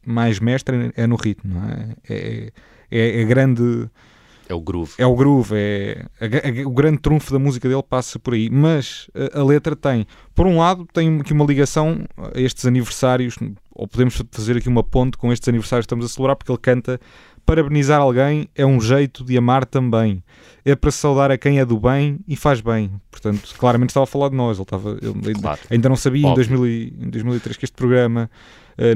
mais 0.07 0.41
mestre 0.41 0.93
é 0.97 1.07
no 1.07 1.17
ritmo, 1.17 1.55
não 1.55 1.69
é? 1.69 1.95
É, 2.09 2.53
é, 2.91 3.21
é 3.21 3.25
grande 3.25 3.91
é 4.49 4.55
o 4.55 4.61
groove. 4.61 4.93
É 4.97 5.07
o 5.07 5.15
groove, 5.15 5.55
é, 5.55 6.07
o 6.65 6.71
grande 6.71 6.99
trunfo 6.99 7.33
da 7.33 7.39
música 7.39 7.69
dele 7.69 7.83
passa 7.83 8.19
por 8.19 8.33
aí. 8.33 8.49
Mas 8.49 9.11
a, 9.15 9.41
a, 9.41 9.45
letra 9.45 9.77
tem, 9.77 10.07
por 10.35 10.47
um 10.47 10.59
lado, 10.59 10.87
tem 10.93 11.21
aqui 11.21 11.33
uma 11.33 11.45
ligação 11.45 12.05
a 12.17 12.41
estes 12.41 12.65
aniversários, 12.65 13.37
ou 13.75 13.87
podemos 13.87 14.21
fazer 14.33 14.57
aqui 14.57 14.69
uma 14.69 14.83
ponte 14.83 15.19
com 15.19 15.31
estes 15.33 15.49
aniversários 15.49 15.85
que 15.85 15.89
estamos 15.89 16.07
a 16.07 16.09
celebrar, 16.09 16.35
porque 16.35 16.51
ele 16.51 16.59
canta 16.59 16.99
parabenizar 17.49 17.99
alguém 17.99 18.47
é 18.55 18.67
um 18.67 18.79
jeito 18.79 19.25
de 19.25 19.37
amar 19.39 19.65
também. 19.65 20.23
É 20.65 20.77
para 20.77 20.91
saudar 20.91 21.31
a 21.31 21.39
quem 21.39 21.59
é 21.59 21.65
do 21.65 21.81
bem 21.81 22.19
e 22.29 22.37
faz 22.37 22.61
bem. 22.61 22.91
Portanto, 23.11 23.55
claramente 23.59 23.91
estava 23.91 24.05
a 24.05 24.07
falar 24.07 24.29
de 24.29 24.37
nós. 24.37 24.59
Ele 24.59 24.65
estava, 24.65 24.99
ele 25.01 25.35
claro. 25.35 25.61
ainda 25.71 25.89
não 25.89 25.97
sabia 25.97 26.29
em, 26.29 26.35
2000, 26.35 26.67
em 26.67 27.11
2003 27.11 27.57
que 27.57 27.65
este 27.65 27.75
programa 27.75 28.31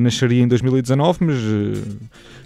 nasceria 0.00 0.42
em 0.42 0.48
2019, 0.48 1.18
mas 1.20 1.36
uh, 1.36 1.98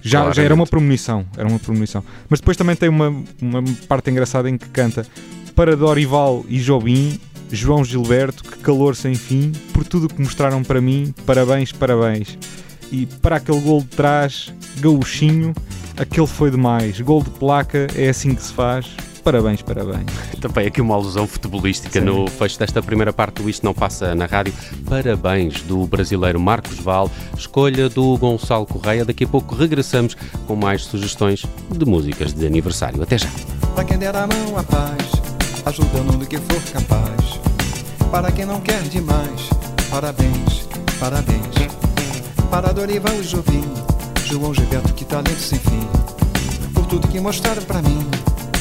já, 0.02 0.30
já 0.32 0.42
era 0.42 0.54
uma 0.54 0.66
premonição. 0.66 1.26
Era 1.36 1.46
uma 1.46 1.58
premonição. 1.58 2.02
Mas 2.28 2.40
depois 2.40 2.56
também 2.56 2.74
tem 2.74 2.88
uma, 2.88 3.08
uma 3.40 3.62
parte 3.88 4.10
engraçada 4.10 4.48
em 4.48 4.56
que 4.56 4.68
canta 4.68 5.06
para 5.54 5.76
Dorival 5.76 6.44
e 6.48 6.58
Jobim, 6.58 7.18
João 7.50 7.84
Gilberto, 7.84 8.44
que 8.44 8.58
calor 8.58 8.96
sem 8.96 9.14
fim, 9.14 9.52
por 9.72 9.84
tudo 9.84 10.08
que 10.08 10.20
mostraram 10.20 10.62
para 10.62 10.80
mim, 10.80 11.14
parabéns, 11.24 11.72
parabéns. 11.72 12.38
E 12.90 13.06
para 13.06 13.36
aquele 13.36 13.60
gol 13.60 13.80
de 13.80 13.88
trás, 13.88 14.52
gauchinho, 14.80 15.54
aquele 15.96 16.26
foi 16.26 16.50
demais. 16.50 17.00
Gol 17.00 17.22
de 17.22 17.30
placa, 17.30 17.86
é 17.96 18.08
assim 18.08 18.34
que 18.34 18.42
se 18.42 18.52
faz. 18.52 18.86
Parabéns, 19.26 19.60
parabéns. 19.60 20.06
Também 20.40 20.68
aqui 20.68 20.80
uma 20.80 20.94
alusão 20.94 21.26
futebolística 21.26 21.98
Sim. 21.98 22.06
no 22.06 22.28
fecho 22.28 22.60
desta 22.60 22.80
primeira 22.80 23.12
parte 23.12 23.42
do 23.42 23.50
Isto 23.50 23.64
Não 23.64 23.74
Passa 23.74 24.14
na 24.14 24.24
Rádio. 24.24 24.54
Parabéns 24.88 25.62
do 25.62 25.84
brasileiro 25.84 26.38
Marcos 26.38 26.78
Val, 26.78 27.10
escolha 27.36 27.88
do 27.88 28.16
Gonçalo 28.18 28.64
Correia. 28.64 29.04
Daqui 29.04 29.24
a 29.24 29.26
pouco 29.26 29.56
regressamos 29.56 30.16
com 30.46 30.54
mais 30.54 30.84
sugestões 30.84 31.44
de 31.68 31.84
músicas 31.84 32.32
de 32.32 32.46
aniversário. 32.46 33.02
Até 33.02 33.18
já. 33.18 33.28
Para 33.74 33.82
quem 33.82 33.98
der 33.98 34.14
a 34.14 34.28
mão 34.28 34.58
a 34.58 34.62
paz, 34.62 35.10
ajudando 35.64 36.18
no 36.18 36.24
que 36.24 36.36
for 36.36 36.62
capaz. 36.72 37.40
Para 38.12 38.30
quem 38.30 38.46
não 38.46 38.60
quer 38.60 38.80
demais, 38.82 39.50
parabéns, 39.90 40.68
parabéns. 41.00 41.56
Para 42.48 42.72
Dorival 42.72 43.20
e 43.20 43.24
Jovim, 43.24 43.64
João 44.24 44.54
Gilberto, 44.54 44.94
que 44.94 45.04
talento 45.04 45.40
sem 45.40 45.58
fim. 45.58 45.80
Por 46.72 46.86
tudo 46.86 47.08
que 47.08 47.18
mostraram 47.18 47.62
para 47.62 47.82
mim. 47.82 48.08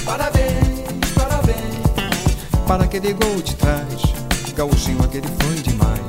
Parabéns, 0.06 1.12
parabéns. 1.16 2.66
Para 2.68 2.84
aquele 2.84 3.14
gol 3.14 3.42
de 3.42 3.56
trás, 3.56 4.02
gauchinho 4.56 5.04
aquele 5.04 5.28
foi 5.40 5.56
demais. 5.56 6.02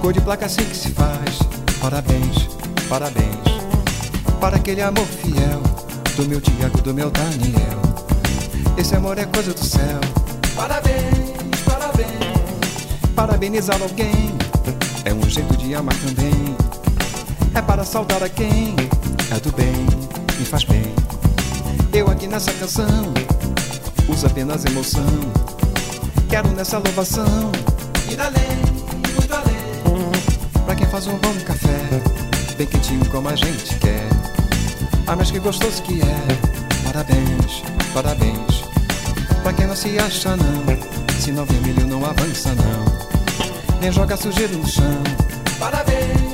Gol 0.00 0.12
de 0.12 0.20
placa 0.20 0.46
assim 0.46 0.64
que 0.64 0.76
se 0.76 0.90
faz. 0.90 1.38
Parabéns, 1.80 2.48
parabéns. 2.88 3.28
Para 4.40 4.56
aquele 4.56 4.80
amor 4.80 5.06
fiel, 5.06 5.62
do 6.16 6.26
meu 6.26 6.40
Tiago, 6.40 6.80
do 6.80 6.94
meu 6.94 7.10
Daniel. 7.10 7.82
Esse 8.78 8.96
amor 8.96 9.18
é 9.18 9.26
coisa 9.26 9.52
do 9.52 9.64
céu. 9.64 10.00
Parabéns, 10.56 11.60
parabéns. 11.64 13.14
Parabenizar 13.14 13.80
alguém 13.80 14.34
é 15.04 15.12
um 15.12 15.28
jeito 15.28 15.56
de 15.56 15.74
amar 15.74 15.94
também. 15.96 16.56
É 17.54 17.62
para 17.62 17.84
saudar 17.84 18.22
a 18.22 18.28
quem 18.28 18.74
é 19.30 19.40
do 19.40 19.52
bem, 19.52 19.86
me 20.38 20.44
faz 20.44 20.64
bem. 20.64 21.03
Eu 21.94 22.10
aqui 22.10 22.26
nessa 22.26 22.52
canção 22.54 23.14
uso 24.08 24.26
apenas 24.26 24.64
emoção. 24.64 25.06
Quero 26.28 26.48
nessa 26.48 26.78
louvação 26.78 27.52
ir 28.10 28.20
além, 28.20 28.58
muito 29.14 29.32
além. 29.32 30.64
Pra 30.64 30.74
quem 30.74 30.88
faz 30.88 31.06
um 31.06 31.16
bom 31.18 31.32
café, 31.46 32.02
bem 32.58 32.66
quentinho 32.66 33.08
como 33.10 33.28
a 33.28 33.36
gente 33.36 33.76
quer. 33.78 34.08
Ah, 35.06 35.14
mas 35.14 35.30
que 35.30 35.38
gostoso 35.38 35.80
que 35.82 36.00
é. 36.02 36.84
Parabéns, 36.84 37.62
parabéns. 37.94 38.64
Pra 39.44 39.52
quem 39.52 39.68
não 39.68 39.76
se 39.76 39.96
acha 39.98 40.36
não 40.36 41.20
Se 41.20 41.30
não 41.30 41.44
vem 41.44 41.60
milho 41.60 41.86
não 41.86 42.04
avança 42.04 42.54
não 42.54 43.78
Nem 43.78 43.92
joga 43.92 44.16
sujeira 44.16 44.56
no 44.56 44.66
chão 44.66 45.02
parabéns 45.60 46.33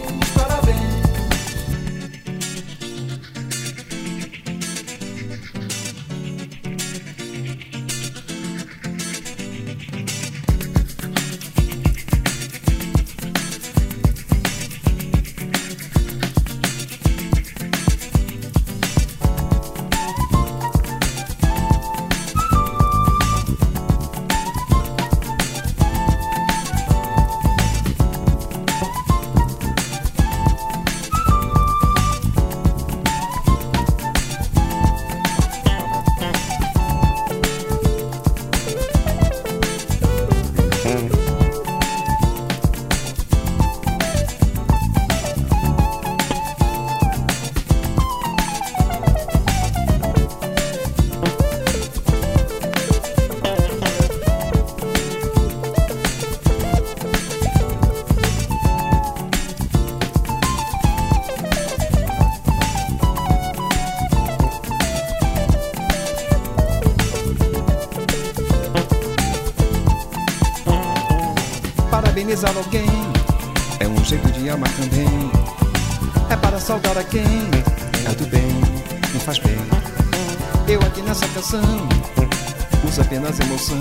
emoção. 83.61 83.79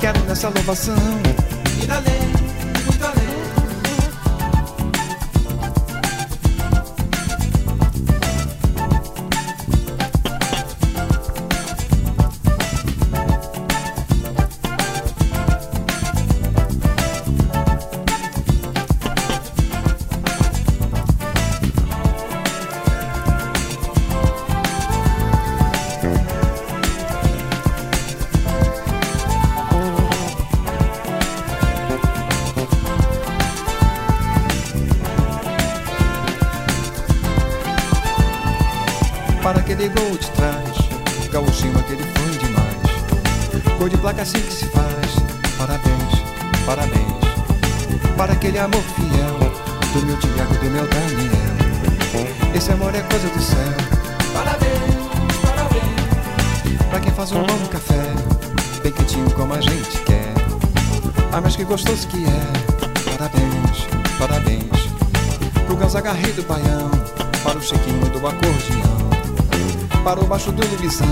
Quero 0.00 0.18
nessa 0.20 0.48
louvação 0.48 0.96
aquele 39.76 39.88
gol 39.90 40.16
de 40.16 40.30
trás. 40.30 41.28
Gauchinho 41.30 41.78
aquele 41.78 42.02
foi 42.02 42.38
demais. 42.38 43.78
Gol 43.78 43.88
de 43.90 43.96
placa 43.98 44.22
assim 44.22 44.40
que 44.40 44.52
se 44.52 44.64
faz. 44.66 45.16
Parabéns, 45.58 46.64
parabéns. 46.64 48.16
Para 48.16 48.32
aquele 48.32 48.58
amor 48.58 48.80
fiel. 48.80 49.36
Do 49.92 50.06
meu 50.06 50.16
Tiago, 50.18 50.54
do 50.54 50.70
meu 50.70 50.86
Daniel. 50.88 52.54
Esse 52.54 52.72
amor 52.72 52.94
é 52.94 53.02
coisa 53.02 53.28
do 53.28 53.40
céu. 53.40 53.56
Parabéns, 54.32 55.36
parabéns. 55.42 56.88
Pra 56.88 57.00
quem 57.00 57.12
faz 57.12 57.32
um 57.32 57.42
bom 57.42 57.66
café. 57.70 58.02
Bem 58.82 58.92
quentinho 58.92 59.30
como 59.32 59.54
a 59.54 59.60
gente 59.60 59.98
quer. 60.06 60.32
Ah, 61.32 61.40
mas 61.42 61.54
que 61.54 61.64
gostoso 61.64 62.06
que 62.08 62.24
é. 62.24 63.10
Parabéns, 63.10 63.86
parabéns. 64.18 64.86
Pro 65.66 65.76
Gonzaga 65.76 66.12
Rei 66.12 66.32
do 66.32 66.42
Baião. 66.44 66.90
Para 67.42 67.58
o 67.58 67.62
Chiquinho 67.62 68.08
do 68.10 68.26
acordeão 68.26 68.85
para 70.06 70.20
o 70.20 70.24
baixo 70.24 70.52
do 70.52 70.64
Lubizão. 70.70 71.08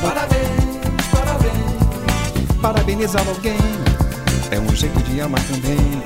Parabéns, 0.00 1.06
parabéns. 1.12 2.56
Parabenizar 2.62 3.22
alguém 3.28 3.58
é 4.50 4.58
um 4.58 4.74
jeito 4.74 4.98
de 5.02 5.20
amar 5.20 5.42
também. 5.42 6.02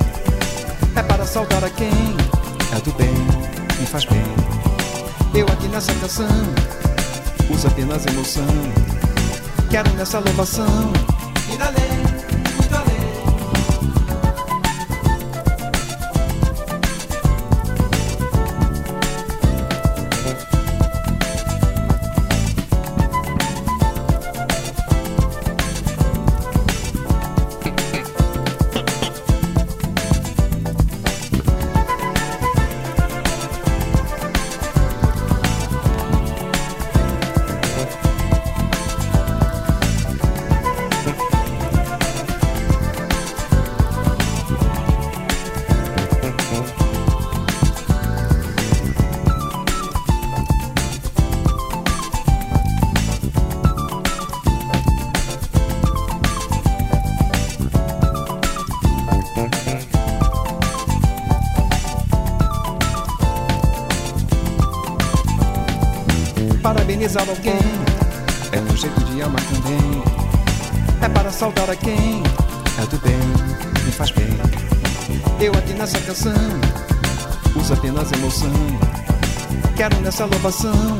É 0.97 1.01
para 1.01 1.25
saudar 1.25 1.63
a 1.63 1.69
quem 1.69 1.87
é 2.75 2.79
do 2.81 2.91
bem, 2.97 3.15
me 3.79 3.85
faz 3.85 4.03
bem. 4.03 4.21
Eu 5.33 5.45
aqui 5.45 5.69
nessa 5.69 5.93
canção 5.93 6.27
uso 7.49 7.67
apenas 7.67 8.05
emoção. 8.05 8.43
Quero 9.69 9.89
nessa 9.93 10.19
louvação 10.19 10.91
ir 11.53 11.61
além. 11.61 11.98
Nessa 75.91 76.05
canção 76.05 76.33
uso 77.59 77.73
apenas 77.73 78.11
emoção. 78.11 78.51
Quero 79.75 79.99
nessa 80.01 80.25
louvação 80.25 80.99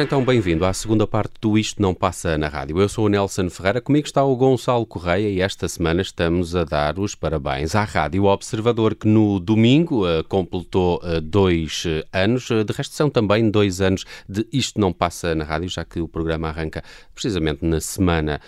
Seja 0.00 0.06
então 0.06 0.24
bem-vindo 0.24 0.64
à 0.64 0.72
segunda 0.72 1.06
parte 1.06 1.34
do 1.42 1.58
Isto 1.58 1.82
Não 1.82 1.94
Passa 1.94 2.38
na 2.38 2.48
Rádio. 2.48 2.80
Eu 2.80 2.88
sou 2.88 3.04
o 3.04 3.08
Nelson 3.10 3.50
Ferreira, 3.50 3.82
comigo 3.82 4.06
está 4.06 4.24
o 4.24 4.34
Gonçalo 4.34 4.86
Correia 4.86 5.28
e 5.28 5.42
esta 5.42 5.68
semana 5.68 6.00
estamos 6.00 6.56
a 6.56 6.64
dar 6.64 6.98
os 6.98 7.14
parabéns 7.14 7.74
à 7.74 7.84
Rádio 7.84 8.24
Observador, 8.24 8.94
que 8.94 9.06
no 9.06 9.38
domingo 9.38 10.06
uh, 10.06 10.24
completou 10.24 11.02
uh, 11.04 11.20
dois 11.20 11.84
uh, 11.84 12.02
anos. 12.14 12.48
de 12.48 12.72
resto, 12.72 12.94
são 12.94 13.10
também 13.10 13.50
dois 13.50 13.82
anos 13.82 14.06
de 14.26 14.46
Isto 14.50 14.80
Não 14.80 14.90
Passa 14.90 15.34
na 15.34 15.44
Rádio, 15.44 15.68
já 15.68 15.84
que 15.84 16.00
o 16.00 16.08
programa 16.08 16.48
arranca 16.48 16.82
precisamente 17.14 17.62
na 17.62 17.78
semana 17.78 18.40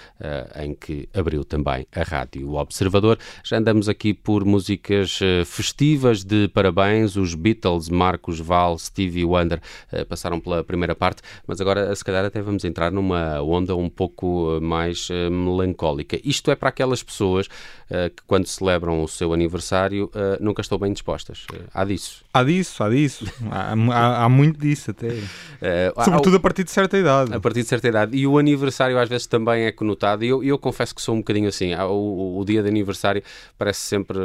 em 0.58 0.74
que 0.74 1.06
abriu 1.12 1.44
também 1.44 1.86
a 1.94 2.02
Rádio 2.02 2.54
Observador. 2.54 3.18
Já 3.44 3.58
andamos 3.58 3.86
aqui 3.86 4.14
por 4.14 4.46
músicas 4.46 5.18
festivas 5.44 6.24
de 6.24 6.48
parabéns. 6.48 7.16
Os 7.16 7.34
Beatles, 7.34 7.90
Marcos 7.90 8.40
Val, 8.40 8.78
Stevie 8.78 9.26
Wonder 9.26 9.60
passaram 10.08 10.40
pela 10.40 10.64
primeira 10.64 10.94
parte 10.94 11.20
mas 11.46 11.60
agora 11.60 11.94
se 11.94 12.04
calhar 12.04 12.24
até 12.24 12.40
vamos 12.40 12.64
entrar 12.64 12.92
numa 12.92 13.40
onda 13.42 13.74
um 13.74 13.88
pouco 13.88 14.56
eh, 14.56 14.60
mais 14.60 15.08
uh, 15.10 15.30
melancólica. 15.30 16.18
Isto 16.24 16.50
é 16.50 16.54
para 16.54 16.68
aquelas 16.68 17.02
pessoas 17.02 17.46
uh, 17.46 18.10
que 18.14 18.22
quando 18.26 18.46
celebram 18.46 19.02
o 19.02 19.08
seu 19.08 19.32
aniversário 19.32 20.10
uh, 20.14 20.42
nunca 20.42 20.62
estão 20.62 20.78
bem 20.78 20.92
dispostas. 20.92 21.46
há 21.74 21.84
disso. 21.84 22.24
Há 22.32 22.44
disso, 22.44 22.82
há 22.82 22.88
disso. 22.88 23.24
há, 23.50 23.72
há, 23.72 24.24
há, 24.24 24.28
muito 24.28 24.58
disso 24.58 24.92
até. 24.92 25.08
Sobretudo 26.04 26.34
há, 26.34 26.36
a 26.36 26.40
partir 26.40 26.64
de 26.64 26.70
certa 26.70 26.96
idade. 26.96 27.34
A 27.34 27.40
partir 27.40 27.62
de 27.62 27.68
certa 27.68 27.88
idade. 27.88 28.16
E 28.16 28.26
o 28.26 28.38
aniversário 28.38 28.98
às 28.98 29.08
vezes 29.08 29.26
também 29.26 29.64
é 29.64 29.72
conotado. 29.72 30.24
E 30.24 30.28
eu, 30.28 30.44
eu 30.44 30.58
confesso 30.58 30.94
que 30.94 31.02
sou 31.02 31.14
um 31.14 31.18
bocadinho 31.18 31.48
assim. 31.48 31.74
O, 31.74 32.38
o, 32.38 32.44
dia 32.44 32.62
de 32.62 32.68
aniversário 32.68 33.22
parece 33.58 33.80
sempre 33.80 34.18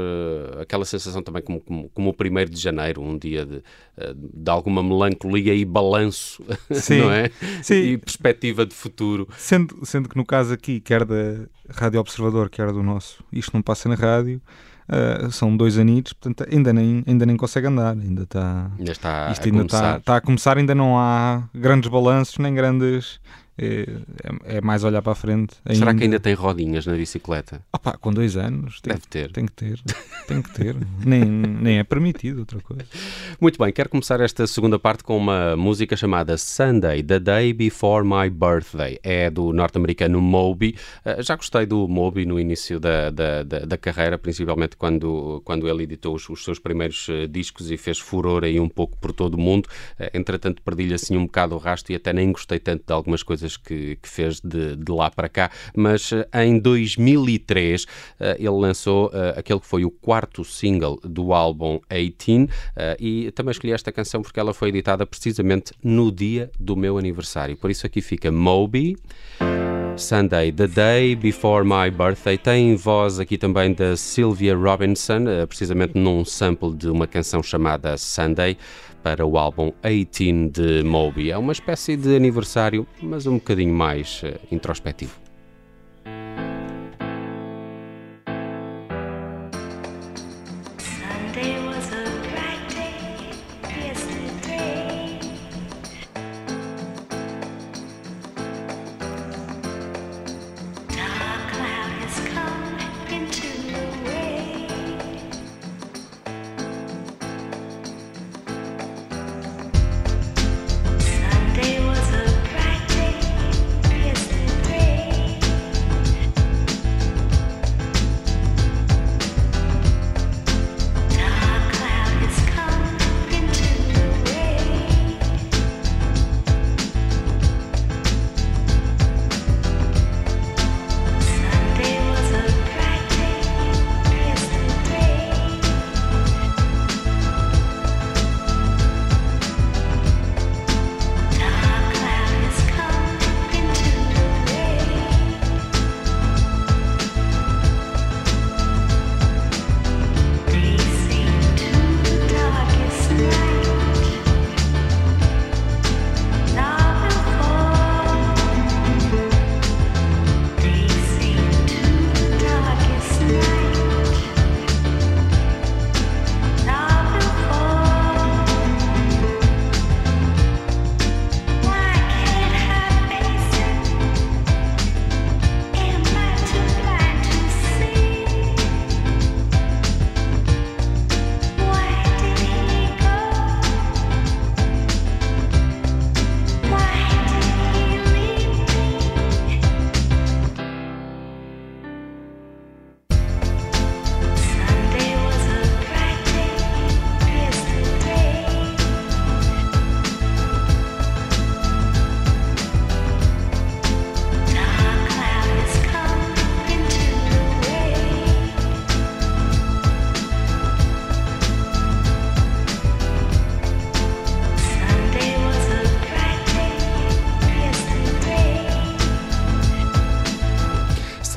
aquela 0.61 0.85
sensação 0.85 1.23
também 1.23 1.41
como, 1.41 1.59
como, 1.61 1.89
como 1.89 2.09
o 2.09 2.13
primeiro 2.13 2.49
de 2.51 2.59
janeiro, 2.59 3.01
um 3.01 3.17
dia 3.17 3.45
de, 3.45 3.63
de 4.15 4.51
alguma 4.51 4.83
melancolia 4.83 5.53
e 5.53 5.65
balanço. 5.65 6.43
Sim, 6.71 7.06
não 7.07 7.15
é? 7.15 7.31
Sim. 7.61 7.75
E 7.75 7.97
perspectiva 7.97 8.65
de 8.65 8.73
futuro. 8.73 9.27
Sendo, 9.37 9.79
sendo 9.83 10.09
que 10.09 10.17
no 10.17 10.25
caso 10.25 10.53
aqui, 10.53 10.79
quer 10.79 11.05
da 11.05 11.45
Rádio 11.69 11.99
Observador, 11.99 12.49
quer 12.49 12.71
do 12.71 12.83
nosso, 12.83 13.23
isto 13.31 13.51
não 13.53 13.61
passa 13.61 13.89
na 13.89 13.95
rádio, 13.95 14.41
Uh, 14.87 15.29
são 15.33 15.57
dois 15.57 15.77
anitos, 15.77 16.13
portanto 16.13 16.47
ainda 16.49 16.71
nem, 16.71 17.03
ainda 17.05 17.25
nem 17.25 17.35
consegue 17.35 17.67
andar, 17.67 17.91
ainda 17.91 18.23
está, 18.23 18.71
ainda 18.79 18.91
está 18.93 19.29
isto 19.33 19.45
ainda 19.45 19.63
está, 19.63 19.97
está, 19.97 20.15
a 20.15 20.21
começar, 20.21 20.57
ainda 20.57 20.73
não 20.73 20.97
há 20.97 21.43
grandes 21.53 21.89
balanços 21.89 22.37
nem 22.37 22.55
grandes 22.55 23.19
é, 23.57 23.87
é, 24.57 24.61
mais 24.61 24.83
olhar 24.83 25.01
para 25.01 25.13
a 25.13 25.15
frente. 25.15 25.55
Ainda. 25.65 25.79
Será 25.79 25.93
que 25.95 26.03
ainda 26.03 26.19
tem 26.19 26.33
rodinhas 26.33 26.85
na 26.85 26.93
bicicleta? 26.93 27.61
Opa, 27.73 27.97
com 27.97 28.13
dois 28.13 28.37
anos. 28.37 28.79
Tem, 28.81 28.93
Deve 28.93 29.07
ter. 29.07 29.31
Tem 29.31 29.45
que 29.45 29.51
ter. 29.51 29.81
Tem 30.27 30.41
que 30.41 30.53
ter. 30.53 30.75
nem, 31.03 31.23
nem 31.23 31.79
é 31.79 31.83
permitido 31.83 32.39
outra 32.39 32.59
coisa. 32.59 32.85
Muito 33.41 33.57
bem, 33.57 33.71
quero 33.73 33.89
começar 33.89 34.21
esta 34.21 34.45
segunda 34.45 34.77
parte 34.77 35.03
com 35.03 35.17
uma 35.17 35.55
música 35.55 35.95
chamada 35.97 36.37
Sunday, 36.37 37.01
The 37.01 37.19
Day 37.19 37.53
Before 37.53 38.05
My 38.05 38.29
Birthday. 38.29 38.99
É 39.01 39.29
do 39.29 39.51
norte-americano 39.51 40.21
Moby. 40.21 40.75
Uh, 41.03 41.23
já 41.23 41.35
gostei 41.35 41.65
do 41.65 41.87
Moby 41.87 42.25
no 42.25 42.39
início 42.39 42.79
da, 42.79 43.09
da, 43.09 43.43
da, 43.43 43.59
da, 43.59 43.77
carreira, 43.77 44.17
principalmente 44.19 44.75
quando, 44.77 45.41
quando 45.43 45.67
ele 45.67 45.83
editou 45.83 46.15
os, 46.15 46.29
os 46.29 46.43
seus 46.43 46.59
primeiros 46.59 47.07
uh, 47.07 47.27
discos 47.27 47.71
e 47.71 47.77
fez 47.77 47.97
furor 47.97 48.43
aí 48.43 48.59
um 48.59 48.69
pouco 48.69 48.97
por 48.97 49.11
todo 49.11 49.33
o 49.33 49.39
mundo. 49.39 49.67
Uh, 49.99 50.09
entretanto, 50.13 50.61
perdi-lhe 50.61 50.93
assim 50.93 51.17
um 51.17 51.25
bocado 51.25 51.55
o 51.55 51.57
rastro 51.57 51.93
e 51.93 51.95
até 51.95 52.13
nem 52.13 52.31
gostei 52.31 52.59
tanto 52.59 52.83
de 52.85 52.93
algumas 52.93 53.23
coisas 53.23 53.46
coisas 53.47 53.57
que, 53.57 53.95
que 54.01 54.09
fez 54.09 54.41
de, 54.41 54.75
de, 54.75 54.91
lá 54.91 55.09
para 55.09 55.29
cá, 55.29 55.49
mas 55.75 56.11
em 56.33 56.59
2003 56.59 57.85
ele 58.37 58.49
lançou 58.49 59.11
aquele 59.35 59.59
que 59.59 59.67
foi 59.67 59.85
o 59.85 59.91
quarto 59.91 60.43
single 60.43 60.99
do 61.03 61.33
álbum 61.33 61.79
18 61.89 62.49
e 62.99 63.31
também 63.31 63.51
escolhi 63.51 63.73
esta 63.73 63.91
canção 63.91 64.21
porque 64.21 64.39
ela 64.39 64.53
foi 64.53 64.69
editada 64.69 65.05
precisamente 65.05 65.73
no 65.83 66.11
dia 66.11 66.51
do 66.59 66.75
meu 66.75 66.97
aniversário. 66.97 67.55
Por 67.55 67.71
isso 67.71 67.85
aqui 67.85 68.01
fica 68.01 68.31
Moby. 68.31 68.97
Sunday, 69.97 70.51
The 70.51 70.67
Day 70.67 71.15
Before 71.15 71.65
My 71.65 71.89
Birthday. 71.89 72.37
Tem 72.37 72.75
voz 72.75 73.19
aqui 73.19 73.35
também 73.35 73.73
da 73.73 73.97
Sylvia 73.97 74.55
Robinson, 74.55 75.27
eh, 75.27 75.45
precisamente 75.47 75.97
num 75.97 76.23
sample 76.23 76.75
de 76.75 76.87
uma 76.87 77.07
canção 77.07 77.41
chamada 77.41 77.97
Sunday 77.97 78.57
para 79.07 79.25
o 79.25 79.37
álbum 79.37 79.71
18 79.81 80.49
de 80.51 80.83
Moby. 80.83 81.31
É 81.31 81.37
uma 81.37 81.53
espécie 81.53 81.95
de 81.95 82.13
aniversário, 82.13 82.85
mas 83.01 83.25
um 83.25 83.35
bocadinho 83.35 83.73
mais 83.73 84.21
uh, 84.21 84.37
introspectivo. 84.51 85.26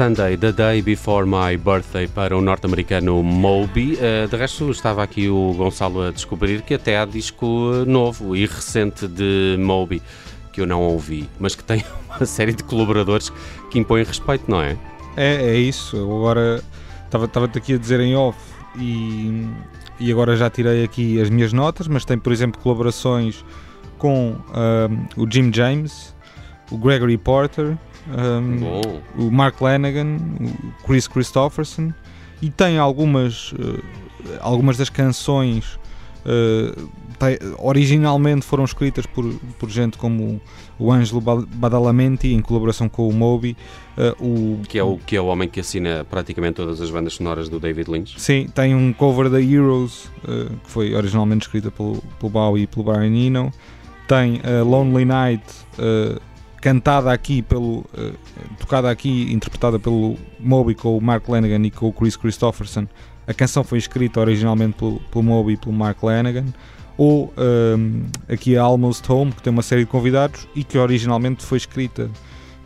Sunday, 0.01 0.35
The 0.35 0.53
Day 0.53 0.81
Before 0.81 1.27
My 1.27 1.59
Birthday, 1.59 2.09
para 2.09 2.35
o 2.35 2.41
norte-americano 2.41 3.23
Moby. 3.23 3.99
Uh, 3.99 4.27
de 4.27 4.35
resto, 4.35 4.71
estava 4.71 5.03
aqui 5.03 5.29
o 5.29 5.53
Gonçalo 5.53 6.05
a 6.05 6.11
descobrir 6.11 6.63
que 6.63 6.73
até 6.73 6.97
há 6.97 7.05
disco 7.05 7.47
novo 7.87 8.35
e 8.35 8.47
recente 8.47 9.07
de 9.07 9.59
Moby, 9.59 10.01
que 10.55 10.63
eu 10.63 10.67
não 10.67 10.81
ouvi, 10.81 11.29
mas 11.39 11.55
que 11.55 11.63
tem 11.63 11.85
uma 12.09 12.25
série 12.25 12.55
de 12.55 12.65
colaboradores 12.65 13.31
que 13.71 13.79
impõem 13.79 14.03
respeito, 14.03 14.51
não 14.51 14.63
é? 14.63 14.75
É, 15.19 15.51
é 15.51 15.59
isso. 15.59 15.99
Agora, 15.99 16.63
estava-te 17.05 17.59
aqui 17.59 17.75
a 17.75 17.77
dizer 17.77 18.01
em 18.01 18.17
off 18.17 18.39
e, 18.79 19.47
e 19.99 20.11
agora 20.11 20.35
já 20.35 20.49
tirei 20.49 20.83
aqui 20.83 21.21
as 21.21 21.29
minhas 21.29 21.53
notas, 21.53 21.87
mas 21.87 22.07
tem, 22.07 22.17
por 22.17 22.33
exemplo, 22.33 22.59
colaborações 22.63 23.45
com 23.99 24.31
uh, 24.31 25.23
o 25.23 25.31
Jim 25.31 25.53
James, 25.53 26.17
o 26.71 26.79
Gregory 26.79 27.19
Porter, 27.19 27.77
um, 28.09 29.27
o 29.27 29.31
Mark 29.31 29.61
Lanagan, 29.61 30.17
o 30.17 30.87
Chris 30.87 31.07
Christopherson, 31.07 31.93
e 32.43 32.51
tem 32.51 32.79
algumas, 32.79 33.53
uh, 33.53 33.83
algumas 34.41 34.77
das 34.77 34.89
canções 34.89 35.79
uh, 36.25 36.89
tem, 37.19 37.39
originalmente 37.59 38.47
foram 38.47 38.65
escritas 38.65 39.05
por, 39.05 39.31
por 39.59 39.69
gente 39.69 39.99
como 39.99 40.41
o 40.79 40.91
Ângelo 40.91 41.21
Badalamenti, 41.21 42.29
em 42.29 42.41
colaboração 42.41 42.89
com 42.89 43.07
o 43.07 43.13
Moby. 43.13 43.55
Uh, 44.19 44.61
o, 44.61 44.63
que, 44.67 44.79
é 44.79 44.83
o, 44.83 44.97
que 44.97 45.17
é 45.17 45.21
o 45.21 45.27
homem 45.27 45.47
que 45.47 45.61
assina 45.61 46.07
praticamente 46.09 46.55
todas 46.55 46.81
as 46.81 46.91
bandas 46.91 47.13
sonoras 47.15 47.51
do 47.51 47.61
David 47.61 47.91
Lynch. 47.91 48.19
Sim, 48.19 48.47
tem 48.55 48.75
um 48.75 48.91
cover 48.95 49.29
da 49.29 49.41
Heroes, 49.41 50.11
que 50.65 50.71
foi 50.71 50.95
originalmente 50.95 51.43
escrita 51.43 51.71
pelo, 51.71 52.03
pelo 52.19 52.31
Bowie 52.31 52.63
e 52.63 52.67
pelo 52.67 52.85
Brian 52.91 53.15
Eno. 53.15 53.53
Tem 54.09 54.41
Lonely 54.65 55.05
Night 55.05 55.45
cantada 56.61 57.12
aqui 57.12 57.42
pelo 57.42 57.79
uh, 57.79 58.14
tocada 58.59 58.90
aqui 58.90 59.33
interpretada 59.33 59.79
pelo 59.79 60.16
Moby 60.38 60.75
com 60.75 60.96
o 60.96 61.01
Mark 61.01 61.29
Lanigan 61.29 61.64
e 61.66 61.70
com 61.70 61.88
o 61.88 61.92
Chris 61.92 62.16
Christopherson. 62.16 62.87
A 63.27 63.35
canção 63.35 63.64
foi 63.64 63.79
escrita 63.79 64.20
originalmente 64.20 64.77
pelo, 64.77 65.01
pelo 65.11 65.25
Moby 65.25 65.53
e 65.53 65.57
pelo 65.57 65.73
Mark 65.73 66.03
Lanigan 66.03 66.46
ou 66.99 67.33
um, 67.37 68.05
eh, 68.29 68.35
aqui 68.35 68.59
a 68.59 68.62
Almost 68.62 69.11
Home 69.11 69.33
que 69.33 69.42
tem 69.42 69.51
uma 69.51 69.62
série 69.62 69.85
de 69.85 69.90
convidados 69.90 70.46
e 70.55 70.62
que 70.62 70.77
originalmente 70.77 71.44
foi 71.44 71.57
escrita 71.57 72.11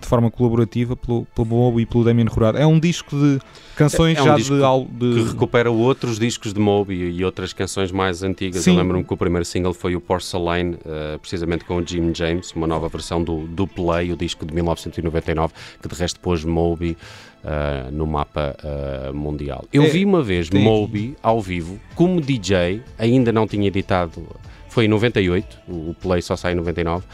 de 0.04 0.08
forma 0.08 0.30
colaborativa 0.30 0.94
pelo, 0.94 1.26
pelo 1.34 1.46
Moby 1.46 1.82
e 1.82 1.86
pelo 1.86 2.04
Damien 2.04 2.28
Rurado. 2.28 2.58
É 2.58 2.66
um 2.66 2.78
disco 2.78 3.16
de 3.16 3.40
canções 3.74 4.16
é, 4.16 4.20
é 4.20 4.22
um 4.22 4.26
já 4.26 4.36
de, 4.36 4.44
de, 4.44 5.14
Que 5.14 5.28
recupera 5.30 5.70
outros 5.70 6.18
discos 6.18 6.52
de 6.52 6.60
Moby 6.60 6.94
e 6.94 7.24
outras 7.24 7.52
canções 7.52 7.90
mais 7.90 8.22
antigas. 8.22 8.62
Sim. 8.62 8.72
Eu 8.72 8.76
lembro-me 8.76 9.02
que 9.02 9.12
o 9.12 9.16
primeiro 9.16 9.44
single 9.44 9.72
foi 9.72 9.96
o 9.96 10.00
Porcelain, 10.00 10.72
uh, 10.72 11.18
precisamente 11.18 11.64
com 11.64 11.76
o 11.76 11.86
Jim 11.86 12.14
James, 12.14 12.52
uma 12.52 12.66
nova 12.66 12.88
versão 12.88 13.22
do, 13.22 13.46
do 13.46 13.66
Play, 13.66 14.12
o 14.12 14.16
disco 14.16 14.44
de 14.44 14.54
1999, 14.54 15.52
que 15.80 15.88
de 15.88 15.94
resto 15.94 16.20
pôs 16.20 16.44
Moby 16.44 16.96
uh, 17.42 17.90
no 17.90 18.06
mapa 18.06 18.54
uh, 18.62 19.14
mundial. 19.14 19.64
Eu 19.72 19.84
é, 19.84 19.88
vi 19.88 20.04
uma 20.04 20.22
vez 20.22 20.50
tem... 20.50 20.62
Moby 20.62 21.16
ao 21.22 21.40
vivo 21.40 21.80
como 21.94 22.20
DJ, 22.20 22.82
ainda 22.98 23.32
não 23.32 23.46
tinha 23.46 23.66
editado, 23.68 24.22
foi 24.68 24.84
em 24.84 24.88
98, 24.88 25.58
o 25.66 25.94
Play 26.00 26.20
só 26.20 26.36
sai 26.36 26.52
em 26.52 26.56
99 26.56 27.04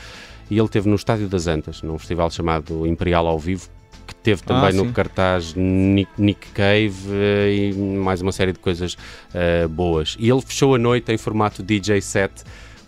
e 0.51 0.59
ele 0.59 0.69
teve 0.69 0.89
no 0.89 0.97
Estádio 0.97 1.29
das 1.29 1.47
Antas, 1.47 1.83
num 1.83 1.99
festival 1.99 2.31
chamado 2.31 2.87
Imperial 2.87 3.27
ao 3.27 3.39
Vivo, 3.39 3.69
que 4.07 4.15
teve 4.17 4.43
também 4.43 4.71
ah, 4.71 4.73
no 4.73 4.93
cartaz 4.93 5.55
Nick, 5.55 6.11
Nick 6.19 6.49
Cave 6.49 6.91
uh, 7.09 7.49
e 7.49 7.73
mais 7.73 8.21
uma 8.21 8.33
série 8.33 8.53
de 8.53 8.59
coisas 8.59 8.95
uh, 8.95 9.69
boas. 9.69 10.17
E 10.19 10.29
ele 10.29 10.43
fechou 10.43 10.75
a 10.75 10.79
noite 10.79 11.13
em 11.13 11.17
formato 11.17 11.63
DJ 11.63 12.01
set 12.01 12.33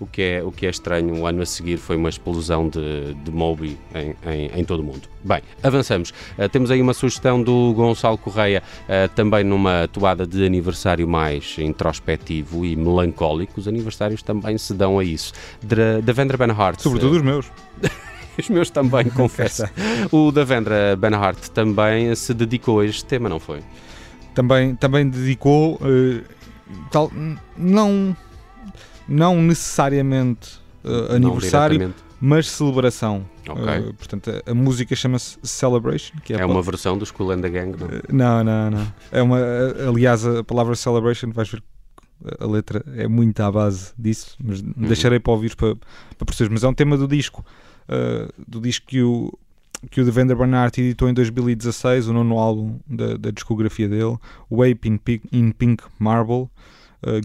o 0.02 0.06
que 0.06 0.22
é, 0.22 0.42
o 0.42 0.50
que 0.50 0.66
é 0.66 0.70
estranho. 0.70 1.20
O 1.20 1.26
ano 1.26 1.42
a 1.42 1.46
seguir 1.46 1.76
foi 1.76 1.96
uma 1.96 2.08
explosão 2.08 2.68
de, 2.68 3.14
de 3.14 3.30
Moby 3.30 3.78
em, 3.94 4.14
em, 4.28 4.60
em 4.60 4.64
todo 4.64 4.80
o 4.80 4.82
mundo. 4.82 5.08
Bem, 5.22 5.40
avançamos. 5.62 6.10
Uh, 6.36 6.48
temos 6.48 6.70
aí 6.70 6.82
uma 6.82 6.92
sugestão 6.92 7.42
do 7.42 7.72
Gonçalo 7.74 8.18
Correia, 8.18 8.62
uh, 8.84 9.08
também 9.14 9.44
numa 9.44 9.88
toada 9.92 10.26
de 10.26 10.44
aniversário 10.44 11.06
mais 11.06 11.56
introspectivo 11.58 12.64
e 12.64 12.74
melancólico. 12.74 13.60
Os 13.60 13.68
aniversários 13.68 14.22
também 14.22 14.58
se 14.58 14.74
dão 14.74 14.98
a 14.98 15.04
isso. 15.04 15.32
Da 16.02 16.12
Vendra 16.12 16.36
Ben 16.36 16.50
Hart. 16.50 16.80
Sobretudo 16.80 17.16
os 17.16 17.22
meus. 17.22 17.50
os 18.38 18.48
meus 18.48 18.70
também, 18.70 19.04
confesso. 19.10 19.64
o 20.10 20.32
Davendra 20.32 20.96
Banhart 20.96 21.48
também 21.48 22.14
se 22.14 22.34
dedicou 22.34 22.80
a 22.80 22.86
este 22.86 23.04
tema, 23.04 23.28
não 23.28 23.38
foi? 23.38 23.60
Também, 24.34 24.74
também 24.74 25.08
dedicou, 25.08 25.74
uh, 25.74 26.22
tal, 26.90 27.10
não, 27.56 28.16
não 29.12 29.40
necessariamente 29.42 30.58
uh, 30.84 31.14
aniversário, 31.14 31.78
não 31.78 31.94
mas 32.24 32.48
celebração. 32.48 33.26
Okay. 33.48 33.80
Uh, 33.80 33.94
portanto, 33.94 34.30
a, 34.30 34.52
a 34.52 34.54
música 34.54 34.94
chama-se 34.94 35.36
Celebration. 35.42 36.14
Que 36.22 36.34
é, 36.34 36.38
é 36.38 36.46
uma 36.46 36.62
versão 36.62 36.96
do 36.96 37.04
School 37.04 37.32
and 37.32 37.40
the 37.40 37.48
Gang, 37.48 37.76
não? 37.76 37.88
Uh, 37.88 38.02
não, 38.12 38.44
não, 38.44 38.70
não. 38.70 38.94
É 39.10 39.20
uma, 39.20 39.38
aliás, 39.88 40.24
a 40.24 40.44
palavra 40.44 40.76
Celebration, 40.76 41.32
vais 41.32 41.48
ver 41.48 41.62
a 42.38 42.46
letra 42.46 42.84
é 42.96 43.08
muito 43.08 43.40
à 43.40 43.50
base 43.50 43.92
disso, 43.98 44.36
mas 44.42 44.60
uhum. 44.60 44.72
deixarei 44.76 45.18
para 45.18 45.32
ouvir 45.32 45.56
para, 45.56 45.74
para 45.74 46.24
perceber. 46.24 46.52
Mas 46.52 46.62
é 46.62 46.68
um 46.68 46.74
tema 46.74 46.96
do 46.96 47.08
disco, 47.08 47.44
uh, 47.88 48.32
do 48.46 48.60
disco 48.60 48.86
que 48.86 49.02
o, 49.02 49.36
que 49.90 50.00
o 50.00 50.04
Devender 50.04 50.36
Bernhardt 50.36 50.80
editou 50.80 51.08
em 51.08 51.14
2016, 51.14 52.08
o 52.08 52.12
nono 52.12 52.38
álbum 52.38 52.78
da, 52.86 53.16
da 53.16 53.30
discografia 53.30 53.88
dele, 53.88 54.16
Wape 54.50 54.88
in 54.88 54.96
Pink, 54.98 55.28
in 55.32 55.50
Pink 55.50 55.82
Marble, 55.98 56.48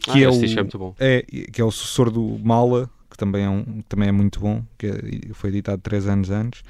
que, 0.02 0.12
ah, 0.12 0.20
é 0.20 0.30
o, 0.30 0.96
é, 1.00 1.22
que 1.52 1.62
é 1.62 1.64
o 1.64 1.72
sucessor 1.72 2.10
do 2.10 2.40
Mala, 2.44 2.90
que 3.10 3.18
também 3.18 3.44
é, 3.46 3.50
um, 3.50 3.82
também 3.88 4.10
é 4.10 4.12
muito 4.12 4.40
bom, 4.40 4.64
que 4.78 4.88
é, 4.88 4.94
foi 5.34 5.50
editado 5.50 5.82
três 5.82 6.08
anos 6.08 6.30
antes. 6.30 6.62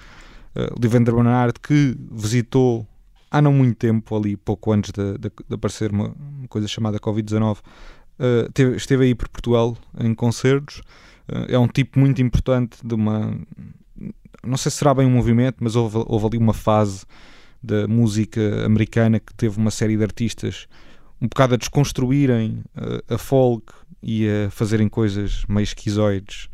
Uh, 0.55 0.73
o 0.75 0.79
Bernhardt 0.79 1.59
que 1.61 1.95
visitou 2.11 2.85
há 3.29 3.41
não 3.41 3.53
muito 3.53 3.77
tempo, 3.77 4.15
ali 4.15 4.35
pouco 4.35 4.71
antes 4.71 4.91
de, 4.91 5.17
de, 5.17 5.29
de 5.29 5.55
aparecer 5.55 5.91
uma, 5.91 6.07
uma 6.07 6.47
coisa 6.47 6.67
chamada 6.67 6.99
Covid-19, 6.99 7.59
Uh, 8.17 8.51
teve, 8.51 8.75
esteve 8.75 9.05
aí 9.05 9.15
por 9.15 9.29
Portugal 9.29 9.77
em 9.99 10.13
concertos. 10.13 10.79
Uh, 11.29 11.45
é 11.49 11.59
um 11.59 11.67
tipo 11.67 11.99
muito 11.99 12.21
importante 12.21 12.77
de 12.83 12.95
uma. 12.95 13.37
Não 14.43 14.57
sei 14.57 14.71
se 14.71 14.77
será 14.77 14.93
bem 14.93 15.05
um 15.05 15.11
movimento, 15.11 15.57
mas 15.59 15.75
houve, 15.75 16.03
houve 16.07 16.25
ali 16.25 16.37
uma 16.37 16.53
fase 16.53 17.05
da 17.61 17.87
música 17.87 18.65
americana 18.65 19.19
que 19.19 19.33
teve 19.33 19.57
uma 19.57 19.71
série 19.71 19.97
de 19.97 20.03
artistas 20.03 20.67
um 21.21 21.27
bocado 21.27 21.55
a 21.55 21.57
desconstruírem 21.57 22.63
uh, 22.75 23.13
a 23.13 23.17
folk 23.17 23.73
e 24.01 24.27
a 24.27 24.49
fazerem 24.49 24.87
coisas 24.87 25.43
meio 25.47 25.63
esquizoides 25.63 26.49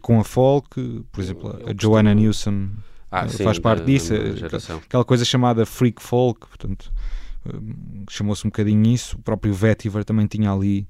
com 0.00 0.18
a 0.18 0.24
folk. 0.24 1.04
Por 1.12 1.20
exemplo, 1.20 1.58
a 1.66 1.74
Joanna 1.78 2.14
Newsom 2.14 2.70
ah, 3.10 3.28
sim, 3.28 3.44
faz 3.44 3.58
parte 3.58 3.80
da, 3.80 3.84
disso. 3.84 4.14
Da 4.14 4.74
aquela 4.74 5.04
coisa 5.04 5.24
chamada 5.24 5.66
freak 5.66 6.02
folk, 6.02 6.46
portanto 6.46 6.90
chamou-se 8.10 8.46
um 8.46 8.50
bocadinho 8.50 8.86
isso. 8.86 9.16
O 9.16 9.22
próprio 9.22 9.52
Vetiver 9.52 10.04
também 10.04 10.26
tinha 10.26 10.50
ali 10.52 10.86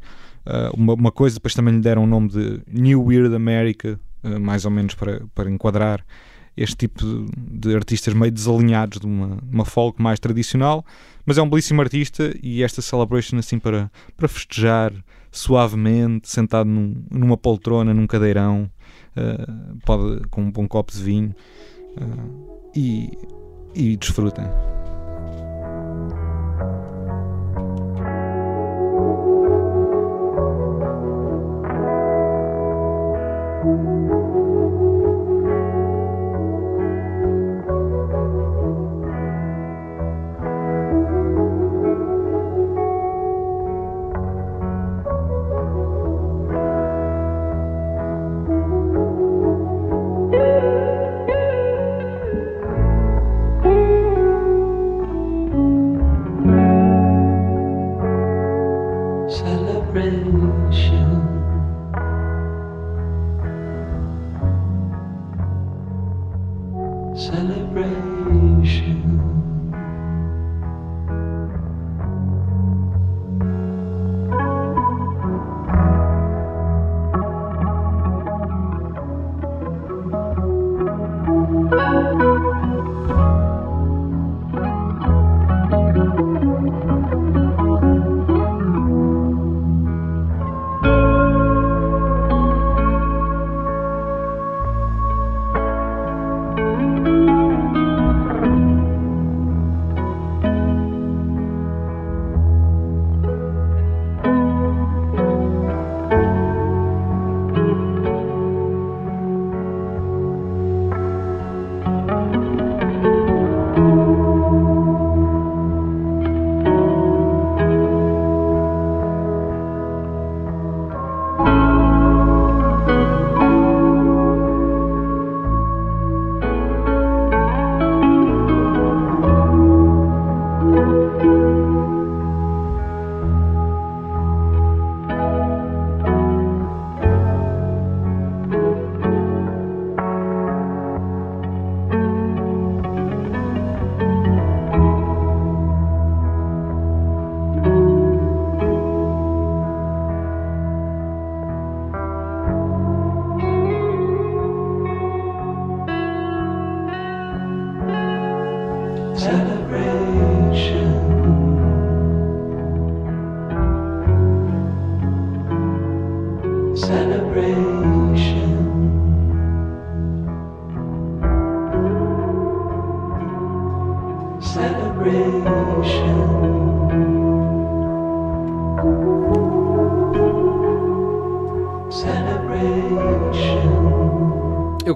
uh, 0.46 0.74
uma, 0.74 0.94
uma, 0.94 1.12
coisa, 1.12 1.36
depois 1.36 1.54
também 1.54 1.74
lhe 1.74 1.80
deram 1.80 2.04
o 2.04 2.06
nome 2.06 2.28
de 2.28 2.60
New 2.66 3.04
Weird 3.04 3.34
America, 3.34 3.98
uh, 4.22 4.40
mais 4.40 4.64
ou 4.64 4.70
menos 4.70 4.94
para, 4.94 5.22
para 5.34 5.50
enquadrar 5.50 6.04
este 6.58 6.76
tipo 6.76 7.26
de, 7.36 7.74
artistas 7.74 8.12
meio 8.14 8.32
desalinhados 8.32 9.00
de 9.00 9.06
uma, 9.06 9.38
uma 9.50 9.64
folk 9.64 10.00
mais 10.02 10.18
tradicional. 10.18 10.84
Mas 11.24 11.38
é 11.38 11.42
um 11.42 11.48
belíssimo 11.48 11.80
artista 11.80 12.34
e 12.42 12.62
esta 12.62 12.80
celebration, 12.82 13.38
assim, 13.38 13.58
para, 13.58 13.90
para 14.16 14.28
festejar 14.28 14.92
suavemente, 15.30 16.28
sentado 16.28 16.68
num, 16.68 17.04
numa 17.10 17.36
poltrona, 17.36 17.92
num 17.92 18.06
cadeirão, 18.06 18.70
uh, 19.16 19.78
pode, 19.84 20.26
com 20.28 20.42
um 20.42 20.50
bom 20.50 20.66
copo 20.66 20.92
de 20.92 21.02
vinho 21.02 21.34
e, 22.74 23.10
e 23.74 23.96
desfrutem. 23.96 24.46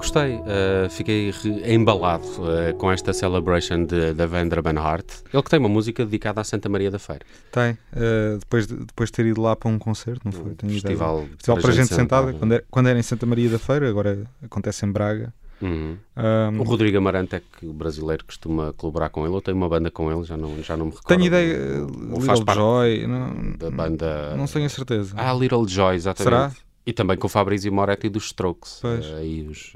Gostei, 0.02 0.36
uh, 0.36 0.90
fiquei 0.90 1.32
embalado 1.64 2.24
uh, 2.24 2.74
com 2.76 2.90
esta 2.90 3.12
celebration 3.12 3.84
de, 3.84 4.12
da 4.12 4.26
Vendra 4.26 4.60
Banhart. 4.60 5.06
Ele 5.32 5.42
que 5.42 5.48
tem 5.48 5.58
uma 5.60 5.68
música 5.68 6.04
dedicada 6.04 6.40
à 6.40 6.44
Santa 6.44 6.68
Maria 6.68 6.90
da 6.90 6.98
Feira. 6.98 7.24
Tem, 7.52 7.72
uh, 7.72 8.38
depois, 8.38 8.66
de, 8.66 8.76
depois 8.76 9.08
de 9.08 9.12
ter 9.12 9.26
ido 9.26 9.40
lá 9.40 9.54
para 9.54 9.70
um 9.70 9.78
concerto, 9.78 10.20
não 10.24 10.32
foi? 10.32 10.54
Tem 10.54 10.68
festival, 10.70 11.20
festival 11.20 11.56
para, 11.56 11.62
para 11.62 11.72
gente, 11.72 11.88
sentada, 11.88 12.26
sentada. 12.26 12.32
Quando, 12.38 12.52
era, 12.52 12.64
quando 12.70 12.88
era 12.88 12.98
em 12.98 13.02
Santa 13.02 13.24
Maria 13.26 13.48
da 13.48 13.58
Feira, 13.58 13.88
agora 13.88 14.24
acontece 14.42 14.84
em 14.84 14.90
Braga. 14.90 15.32
Uhum. 15.62 15.96
Um, 16.16 16.60
o 16.60 16.62
Rodrigo 16.64 16.98
Amarante 16.98 17.36
é 17.36 17.40
que 17.40 17.64
o 17.64 17.72
brasileiro 17.72 18.24
costuma 18.24 18.72
colaborar 18.72 19.10
com 19.10 19.24
ele. 19.24 19.34
Eu 19.34 19.40
tenho 19.40 19.56
uma 19.56 19.68
banda 19.68 19.90
com 19.90 20.10
ele, 20.10 20.24
já 20.24 20.36
não, 20.36 20.60
já 20.60 20.76
não 20.76 20.86
me 20.86 20.90
recordo. 20.90 21.06
Tenho 21.06 21.24
ideia, 21.24 21.56
Little 21.86 22.20
faz 22.20 22.40
Joy, 22.40 23.06
não, 23.06 23.52
da 23.56 23.70
banda. 23.70 24.34
Não 24.36 24.46
tenho 24.46 24.66
a 24.66 24.68
certeza. 24.68 25.14
Ah, 25.16 25.32
Little 25.32 25.66
Joy, 25.66 25.94
exatamente. 25.94 26.24
Será? 26.24 26.52
E 26.84 26.92
também 26.92 27.16
com 27.16 27.28
o 27.28 27.30
Fabrizio 27.30 27.72
Moretti 27.72 28.08
dos 28.08 28.24
Strokes. 28.24 28.82
Uh, 28.82 29.16
aí 29.16 29.46
os, 29.46 29.72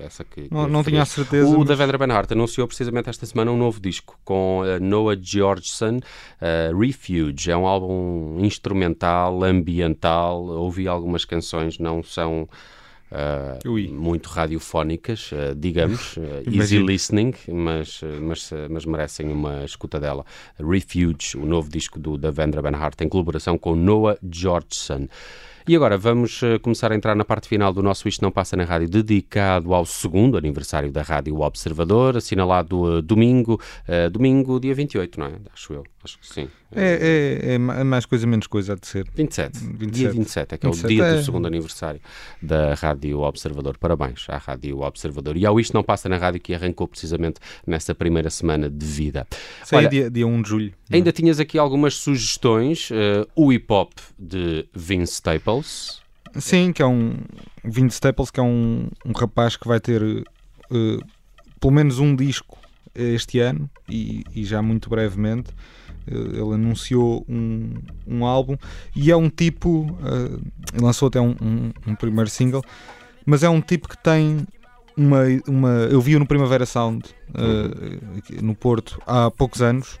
essa 0.00 0.24
que, 0.24 0.48
não, 0.50 0.66
não 0.66 0.82
tinha 0.82 1.02
a 1.02 1.04
certeza. 1.04 1.54
O 1.54 1.58
mas... 1.58 1.68
David 1.68 1.98
Benhart 1.98 2.32
anunciou 2.32 2.66
precisamente 2.66 3.10
esta 3.10 3.26
semana 3.26 3.50
um 3.50 3.58
novo 3.58 3.78
disco 3.78 4.18
com 4.24 4.62
uh, 4.62 4.82
Noah 4.82 5.18
Georgeson, 5.20 5.98
uh, 5.98 6.78
Refuge. 6.78 7.50
É 7.50 7.56
um 7.56 7.66
álbum 7.66 8.38
instrumental, 8.40 9.44
ambiental. 9.44 10.42
Ouvi 10.46 10.88
algumas 10.88 11.26
canções, 11.26 11.78
não 11.78 12.02
são 12.02 12.48
uh, 13.10 13.92
muito 13.94 14.28
radiofónicas, 14.28 15.30
uh, 15.32 15.54
digamos, 15.54 16.16
uh, 16.18 16.20
easy 16.50 16.78
listening, 16.78 17.32
mas, 17.48 18.00
mas, 18.20 18.50
mas 18.70 18.84
merecem 18.84 19.28
uma 19.30 19.64
escuta 19.64 20.00
dela. 20.00 20.24
Refuge, 20.58 21.36
o 21.36 21.46
novo 21.46 21.70
disco 21.70 21.98
do 21.98 22.16
Devendra 22.16 22.62
Banhart, 22.62 23.00
em 23.00 23.08
colaboração 23.08 23.58
com 23.58 23.74
Noah 23.74 24.18
Georgeson. 24.22 25.08
E 25.68 25.74
agora 25.74 25.98
vamos 25.98 26.42
começar 26.62 26.92
a 26.92 26.94
entrar 26.94 27.16
na 27.16 27.24
parte 27.24 27.48
final 27.48 27.72
do 27.72 27.82
nosso 27.82 28.06
Isto 28.06 28.22
Não 28.22 28.30
Passa 28.30 28.56
na 28.56 28.62
Rádio, 28.62 28.88
dedicado 28.88 29.74
ao 29.74 29.84
segundo 29.84 30.38
aniversário 30.38 30.92
da 30.92 31.02
Rádio 31.02 31.40
Observador, 31.40 32.16
assinalado 32.16 33.02
domingo, 33.02 33.60
domingo 34.12 34.60
dia 34.60 34.76
28, 34.76 35.18
não 35.18 35.26
é? 35.26 35.32
Acho 35.52 35.72
eu, 35.72 35.84
acho 36.06 36.18
que 36.18 36.26
sim. 36.26 36.48
É, 36.74 37.42
é, 37.50 37.54
é, 37.54 37.58
mais 37.58 38.06
coisa, 38.06 38.26
menos 38.26 38.46
coisa, 38.46 38.72
há 38.72 38.76
de 38.76 38.86
ser. 38.86 39.06
27. 39.14 39.58
27. 39.58 39.90
Dia 39.90 40.10
27, 40.10 40.54
é 40.54 40.58
que 40.58 40.66
27 40.66 40.84
é 40.84 40.86
o 40.86 40.88
dia 40.88 41.04
é... 41.04 41.16
do 41.16 41.24
segundo 41.24 41.46
aniversário 41.46 42.00
da 42.40 42.74
Rádio 42.74 43.20
Observador. 43.20 43.76
Parabéns 43.78 44.26
à 44.28 44.38
Rádio 44.38 44.80
Observador. 44.80 45.36
E 45.36 45.44
ao 45.44 45.58
Isto 45.60 45.74
Não 45.74 45.82
Passa 45.82 46.08
na 46.08 46.16
Rádio, 46.16 46.40
que 46.40 46.54
arrancou 46.54 46.88
precisamente 46.88 47.40
nessa 47.66 47.94
primeira 47.94 48.30
semana 48.30 48.70
de 48.70 48.86
vida. 48.86 49.26
Sei, 49.64 49.78
Olha, 49.78 49.88
dia, 49.88 50.10
dia 50.10 50.26
1 50.26 50.42
de 50.42 50.48
julho. 50.48 50.72
Ainda 50.90 51.12
tinhas 51.12 51.40
aqui 51.40 51.58
algumas 51.58 51.94
sugestões. 51.94 52.90
Uh, 52.90 53.26
o 53.34 53.52
hip 53.52 53.66
hop 53.72 53.92
de 54.18 54.66
Vince 54.72 55.14
Staples. 55.14 56.00
Sim, 56.36 56.72
que 56.72 56.82
é 56.82 56.86
um. 56.86 57.16
Vince 57.64 57.94
Staples, 57.94 58.30
que 58.30 58.38
é 58.38 58.42
um, 58.42 58.88
um 59.04 59.12
rapaz 59.12 59.56
que 59.56 59.66
vai 59.66 59.80
ter 59.80 60.02
uh, 60.02 61.06
pelo 61.60 61.72
menos 61.72 61.98
um 61.98 62.14
disco 62.14 62.58
este 62.96 63.38
ano 63.40 63.68
e, 63.88 64.24
e 64.34 64.44
já 64.44 64.62
muito 64.62 64.88
brevemente. 64.88 65.50
Ele 66.06 66.54
anunciou 66.54 67.24
um, 67.28 67.74
um 68.06 68.24
álbum 68.24 68.56
e 68.94 69.10
é 69.10 69.16
um 69.16 69.28
tipo. 69.28 69.82
Uh, 70.00 70.40
lançou 70.80 71.08
até 71.08 71.20
um, 71.20 71.34
um, 71.40 71.72
um, 71.86 71.94
primeiro 71.94 72.30
single, 72.30 72.62
mas 73.24 73.42
é 73.42 73.48
um 73.48 73.60
tipo 73.60 73.88
que 73.88 73.98
tem 73.98 74.46
uma. 74.96 75.22
uma 75.48 75.70
eu 75.90 76.00
vi-o 76.00 76.18
no 76.18 76.26
Primavera 76.26 76.66
Sound 76.66 77.06
uh, 77.30 78.42
no 78.42 78.54
Porto 78.54 79.00
há 79.06 79.30
poucos 79.30 79.60
anos 79.62 79.98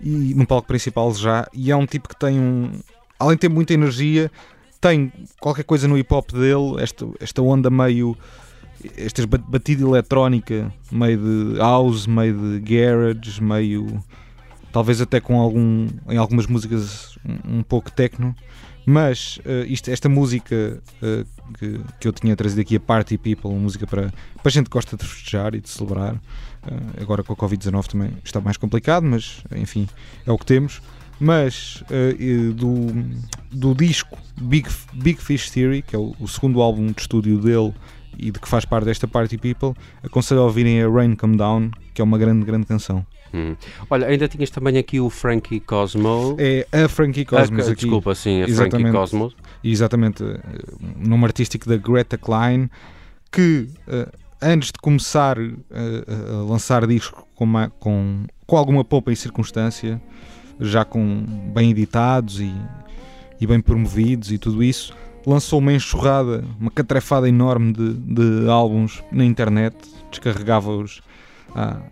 e 0.00 0.34
no 0.34 0.46
palco 0.46 0.68
principal 0.68 1.12
já. 1.14 1.46
E 1.52 1.70
é 1.70 1.76
um 1.76 1.86
tipo 1.86 2.08
que 2.08 2.18
tem 2.18 2.38
um. 2.38 2.70
Além 3.18 3.36
de 3.36 3.40
ter 3.40 3.48
muita 3.48 3.72
energia, 3.72 4.30
tem 4.80 5.10
qualquer 5.40 5.64
coisa 5.64 5.88
no 5.88 5.96
hip 5.96 6.12
hop 6.12 6.32
dele, 6.32 6.82
esta, 6.82 7.08
esta 7.18 7.40
onda 7.40 7.70
meio 7.70 8.16
esta 8.96 9.26
batida 9.26 9.82
eletrónica, 9.82 10.72
meio 10.92 11.18
de 11.18 11.58
house, 11.58 12.06
meio 12.06 12.34
de 12.34 12.60
garage, 12.60 13.42
meio 13.42 14.02
talvez 14.76 15.00
até 15.00 15.22
com 15.22 15.40
algum 15.40 15.86
em 16.06 16.18
algumas 16.18 16.46
músicas 16.46 17.18
um, 17.48 17.62
pouco 17.62 17.90
techno, 17.90 18.36
mas 18.84 19.38
uh, 19.38 19.64
isto, 19.66 19.90
esta 19.90 20.06
música 20.06 20.82
uh, 21.02 21.26
que, 21.58 21.80
que 21.98 22.06
eu 22.06 22.12
tinha 22.12 22.36
trazido 22.36 22.60
aqui, 22.60 22.76
a 22.76 22.80
Party 22.80 23.16
People, 23.16 23.52
uma 23.52 23.60
música 23.60 23.86
para, 23.86 24.12
para 24.42 24.52
gente 24.52 24.64
que 24.64 24.70
gosta 24.70 24.94
de 24.94 25.02
festejar 25.02 25.54
e 25.54 25.62
de 25.62 25.68
celebrar, 25.70 26.12
uh, 26.12 27.00
agora 27.00 27.22
com 27.22 27.32
a 27.32 27.36
Covid-19 27.36 27.86
também 27.86 28.12
está 28.22 28.38
mais 28.38 28.58
complicado, 28.58 29.04
mas 29.04 29.42
enfim, 29.50 29.88
é 30.26 30.30
o 30.30 30.36
que 30.36 30.44
temos. 30.44 30.82
Mas 31.18 31.82
do, 32.54 32.88
do 33.50 33.74
disco 33.74 34.18
Big, 34.38 34.68
Big 34.92 35.18
Fish 35.18 35.48
Theory, 35.48 35.80
que 35.80 35.96
é 35.96 35.98
o, 35.98 36.14
o 36.20 36.28
segundo 36.28 36.60
álbum 36.60 36.88
de 36.88 37.00
estúdio 37.00 37.40
dele 37.40 37.72
e 38.18 38.30
de 38.30 38.38
que 38.38 38.46
faz 38.46 38.66
parte 38.66 38.84
desta 38.84 39.08
Party 39.08 39.38
People, 39.38 39.72
aconselho 40.02 40.42
a 40.42 40.44
ouvirem 40.44 40.82
a 40.82 40.86
Rain 40.90 41.14
Come 41.14 41.38
Down, 41.38 41.70
que 41.94 42.02
é 42.02 42.04
uma 42.04 42.18
grande, 42.18 42.44
grande 42.44 42.66
canção. 42.66 43.06
Hum. 43.34 43.56
Olha, 43.90 44.06
ainda 44.06 44.28
tinhas 44.28 44.50
também 44.50 44.78
aqui 44.78 45.00
o 45.00 45.10
Frankie 45.10 45.60
Cosmo. 45.60 46.36
É 46.38 46.66
a 46.72 46.88
Frankie 46.88 47.24
Cosmos. 47.24 47.68
Ah, 47.68 47.72
aqui. 47.72 47.82
Desculpa, 47.82 48.14
sim, 48.14 48.42
a 48.42 48.48
exatamente, 48.48 48.82
Frankie 48.82 48.98
Cosmos. 48.98 49.36
Exatamente, 49.62 50.24
eh, 50.24 50.40
nome 50.96 51.24
artístico 51.24 51.68
da 51.68 51.76
Greta 51.76 52.16
Klein, 52.16 52.70
que 53.30 53.68
uh, 53.88 54.10
antes 54.40 54.68
de 54.68 54.78
começar 54.80 55.38
uh, 55.38 55.54
a 55.70 56.50
lançar 56.50 56.86
disco 56.86 57.26
com, 57.34 57.44
uma, 57.44 57.70
com, 57.80 58.24
com 58.46 58.56
alguma 58.56 58.84
poupa 58.84 59.12
e 59.12 59.16
circunstância, 59.16 60.00
já 60.60 60.84
com 60.84 61.24
bem 61.52 61.70
editados 61.70 62.40
e, 62.40 62.52
e 63.40 63.46
bem 63.46 63.60
promovidos 63.60 64.30
e 64.30 64.38
tudo 64.38 64.62
isso, 64.62 64.94
lançou 65.26 65.58
uma 65.58 65.72
enxurrada, 65.72 66.44
uma 66.58 66.70
catrefada 66.70 67.28
enorme 67.28 67.72
de, 67.72 67.92
de 67.94 68.48
álbuns 68.48 69.02
na 69.10 69.24
internet, 69.24 69.76
descarregava-os 70.10 71.02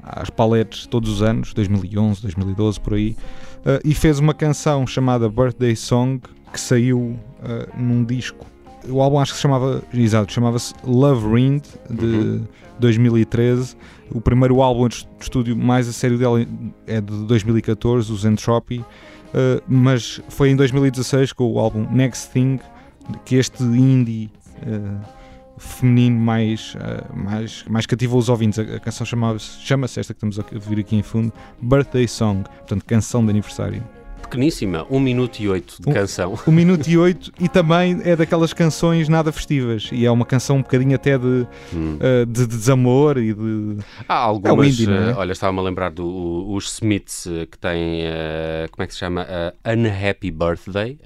às 0.02 0.30
paletes 0.30 0.86
todos 0.86 1.11
os 1.11 1.22
anos, 1.22 1.55
2011, 1.55 2.22
2012, 2.22 2.80
por 2.80 2.94
aí, 2.94 3.16
uh, 3.61 3.80
e 3.84 3.94
fez 3.94 4.18
uma 4.18 4.34
canção 4.34 4.86
chamada 4.86 5.28
Birthday 5.28 5.74
Song 5.74 6.20
que 6.52 6.61
saiu 6.61 6.98
uh, 6.98 7.18
num 7.76 8.05
disco. 8.05 8.46
O 8.88 9.00
álbum 9.00 9.18
acho 9.18 9.32
que 9.32 9.36
se 9.36 9.42
chamava, 9.42 9.82
exato, 9.94 10.30
chamava-se 10.30 10.74
Love 10.84 11.26
Ring 11.34 11.62
de 11.88 12.05
uhum. 12.05 12.44
2013. 12.78 13.76
O 14.11 14.20
primeiro 14.20 14.61
álbum 14.61 14.86
de 14.88 15.09
estúdio 15.18 15.57
mais 15.57 15.88
a 15.88 15.92
sério 15.92 16.18
dela 16.18 16.46
é 16.86 17.00
de 17.00 17.24
2014, 17.24 18.12
o 18.12 18.28
Entropy, 18.28 18.78
uh, 18.80 18.84
mas 19.66 20.20
foi 20.28 20.50
em 20.50 20.57
2016 20.57 21.32
com 21.32 21.50
o 21.50 21.59
álbum 21.59 21.90
Next 21.90 22.30
Thing 22.30 22.61
que 23.24 23.36
este 23.36 23.62
indie 23.62 24.30
feminino 25.66 26.18
mais, 26.18 26.74
uh, 26.74 27.16
mais, 27.16 27.64
mais 27.68 27.86
cativou 27.86 28.18
os 28.18 28.28
ouvintes. 28.28 28.58
A, 28.58 28.62
a 28.62 28.80
canção 28.80 29.06
chama-se 29.06 29.60
chama 29.60 29.86
esta 29.86 30.02
que 30.02 30.12
estamos 30.12 30.38
a 30.38 30.44
ouvir 30.52 30.80
aqui 30.80 30.96
em 30.96 31.02
fundo, 31.02 31.32
Birthday 31.60 32.06
Song, 32.06 32.42
portanto, 32.42 32.84
canção 32.84 33.24
de 33.24 33.30
aniversário 33.30 33.82
pequeníssima, 34.35 34.85
1 34.91 34.97
um 34.97 35.01
minuto 35.01 35.39
e 35.39 35.49
8 35.49 35.76
de 35.80 35.93
canção. 35.93 36.35
1 36.47 36.51
um 36.51 36.53
minuto 36.53 36.89
e 36.89 36.99
8 36.99 37.32
e 37.41 37.49
também 37.49 38.01
é 38.05 38.16
daquelas 38.16 38.53
canções 38.53 39.09
nada 39.09 39.30
festivas 39.30 39.89
e 39.93 40.05
é 40.05 40.11
uma 40.11 40.26
canção 40.26 40.57
um 40.57 40.62
bocadinho 40.62 40.95
até 40.95 41.16
de, 41.16 41.47
hum. 41.72 41.99
uh, 41.99 42.26
de, 42.26 42.47
de, 42.47 42.47
desamor 42.47 43.16
e 43.18 43.32
de... 43.32 43.76
Há 44.09 44.14
algumas, 44.14 44.66
é 44.66 44.70
indie, 44.70 44.93
é? 44.93 45.14
olha, 45.14 45.32
estava-me 45.32 45.61
a 45.61 45.62
lembrar 45.62 45.91
dos 45.91 46.74
Smiths 46.74 47.26
eh, 47.26 47.47
que 47.47 47.59
têm, 47.59 48.07
uh, 48.07 48.70
como 48.70 48.82
é 48.82 48.87
que 48.87 48.93
se 48.93 48.99
chama? 48.99 49.22
Uh, 49.22 49.70
Unhappy 49.70 50.30
Birthday. 50.30 50.99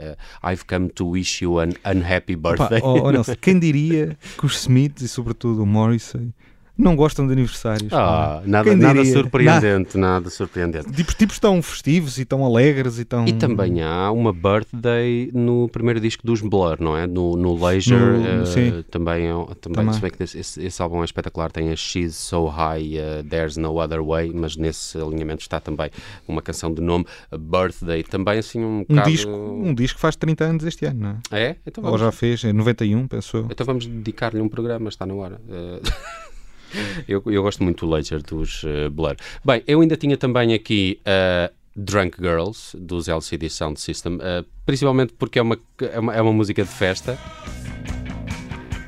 I've 0.42 0.64
come 0.66 0.88
to 0.90 1.06
wish 1.06 1.42
you 1.42 1.58
an 1.58 1.70
unhappy 1.84 2.36
birthday. 2.36 2.78
Opa, 2.78 2.86
oh, 2.86 3.20
oh 3.20 3.36
quem 3.40 3.58
diria 3.58 4.16
que 4.38 4.46
os 4.46 4.60
Smiths 4.62 5.02
e 5.02 5.08
sobretudo 5.08 5.62
o 5.62 5.66
Morrissey 5.66 6.32
não 6.78 6.94
gostam 6.94 7.26
de 7.26 7.32
aniversários. 7.32 7.92
Ah, 7.92 8.40
nada, 8.46 8.76
nada 8.76 9.04
surpreendente, 9.04 9.98
nada, 9.98 10.12
nada 10.12 10.30
surpreendente. 10.30 10.92
Tipos, 10.92 11.14
tipos 11.16 11.38
tão 11.40 11.60
festivos 11.60 12.18
e 12.18 12.24
tão 12.24 12.44
alegres 12.44 13.00
e 13.00 13.04
tão... 13.04 13.26
E 13.26 13.32
também 13.32 13.82
há 13.82 14.12
uma 14.12 14.32
birthday 14.32 15.28
no 15.34 15.68
primeiro 15.68 16.00
disco 16.00 16.24
dos 16.24 16.40
Blur, 16.40 16.76
não 16.80 16.96
é? 16.96 17.04
No, 17.04 17.36
no 17.36 17.66
Leisure, 17.66 18.18
no, 18.18 18.42
uh, 18.44 18.82
também, 18.84 19.26
é, 19.26 19.32
também, 19.60 19.84
também. 19.84 19.92
Se 19.92 20.00
bem 20.00 20.10
que 20.12 20.22
esse, 20.22 20.38
esse, 20.38 20.80
álbum 20.80 21.02
é 21.02 21.04
espetacular, 21.04 21.50
tem 21.50 21.70
a 21.70 21.76
She's 21.76 22.14
So 22.14 22.46
High, 22.46 22.98
uh, 22.98 23.24
There's 23.28 23.56
No 23.56 23.76
Other 23.76 24.02
Way, 24.02 24.32
mas 24.32 24.56
nesse 24.56 24.96
alinhamento 24.98 25.42
está 25.42 25.58
também 25.58 25.90
uma 26.28 26.40
canção 26.40 26.72
de 26.72 26.80
nome 26.80 27.04
Birthday, 27.36 28.04
também 28.04 28.38
assim 28.38 28.60
um, 28.60 28.84
um 28.88 29.02
disco 29.02 29.30
Um 29.30 29.74
disco 29.74 29.98
faz 29.98 30.14
30 30.14 30.44
anos 30.44 30.64
este 30.64 30.86
ano, 30.86 31.00
não 31.00 31.10
é? 31.32 31.42
É? 31.42 31.56
Então 31.66 31.82
vamos... 31.82 32.00
Ou 32.00 32.06
já 32.06 32.12
fez, 32.12 32.44
é 32.44 32.52
91, 32.52 33.08
pensou. 33.08 33.48
Então 33.50 33.66
vamos 33.66 33.84
dedicar-lhe 33.84 34.40
um 34.40 34.48
programa, 34.48 34.88
está 34.88 35.04
na 35.04 35.14
hora. 35.14 35.40
Uh... 35.48 36.18
eu, 37.08 37.22
eu 37.26 37.42
gosto 37.42 37.62
muito 37.62 37.86
do 37.86 37.92
Ledger 37.92 38.22
dos 38.22 38.62
uh, 38.64 38.90
Blur. 38.90 39.16
Bem, 39.44 39.62
eu 39.66 39.80
ainda 39.80 39.96
tinha 39.96 40.16
também 40.16 40.54
aqui 40.54 41.00
uh, 41.00 41.52
Drunk 41.76 42.16
Girls 42.18 42.76
dos 42.76 43.08
LCD 43.08 43.48
Sound 43.48 43.80
System, 43.80 44.16
uh, 44.16 44.44
principalmente 44.66 45.12
porque 45.12 45.38
é 45.38 45.42
uma, 45.42 45.58
é 45.80 45.98
uma, 46.00 46.14
é 46.14 46.22
uma 46.22 46.32
música 46.32 46.62
de 46.62 46.70
festa. 46.70 47.18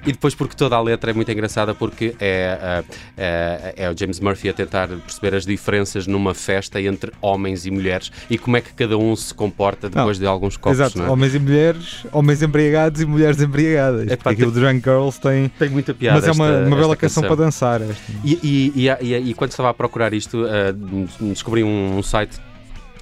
E 0.04 0.12
depois 0.12 0.34
porque 0.34 0.56
toda 0.56 0.76
a 0.76 0.80
letra 0.80 1.10
é 1.10 1.14
muito 1.14 1.30
engraçada 1.30 1.74
porque 1.74 2.14
é, 2.20 2.82
é, 3.16 3.74
é, 3.76 3.90
o 3.90 3.96
James 3.96 4.18
Murphy 4.20 4.48
a 4.48 4.52
tentar 4.52 4.88
perceber 4.88 5.34
as 5.34 5.44
diferenças 5.44 6.06
numa 6.06 6.34
festa 6.34 6.80
entre 6.80 7.12
homens 7.20 7.66
e 7.66 7.70
mulheres 7.70 8.10
e 8.28 8.38
como 8.38 8.56
é 8.56 8.60
que 8.60 8.72
cada 8.72 8.96
um 8.96 9.14
se 9.14 9.34
comporta 9.34 9.88
depois 9.88 10.18
não, 10.18 10.24
de 10.24 10.26
alguns 10.26 10.56
copos. 10.56 10.80
Exato, 10.80 11.02
é? 11.02 11.08
homens 11.08 11.34
e 11.34 11.38
mulheres, 11.38 12.06
homens 12.12 12.42
embriagados 12.42 13.00
e 13.00 13.06
mulheres 13.06 13.40
embriagadas. 13.40 14.08
É, 14.08 14.16
pá, 14.16 14.34
tem, 14.34 14.46
o 14.46 14.50
Drunk 14.50 14.82
Girls 14.82 15.20
tem, 15.20 15.48
tem 15.48 15.68
muita 15.68 15.92
piada. 15.92 16.20
Mas 16.20 16.28
é 16.28 16.32
uma, 16.32 16.48
esta, 16.48 16.66
uma 16.66 16.76
bela 16.76 16.96
canção, 16.96 17.22
canção, 17.22 17.36
para 17.36 17.44
dançar. 17.44 17.80
E, 18.24 18.72
e, 18.74 18.88
e, 19.00 19.30
e, 19.30 19.34
quando 19.34 19.50
estava 19.50 19.70
a 19.70 19.74
procurar 19.74 20.12
isto, 20.14 20.44
uh, 20.44 21.28
descobri 21.32 21.62
um, 21.62 21.98
um 21.98 22.02
site 22.02 22.40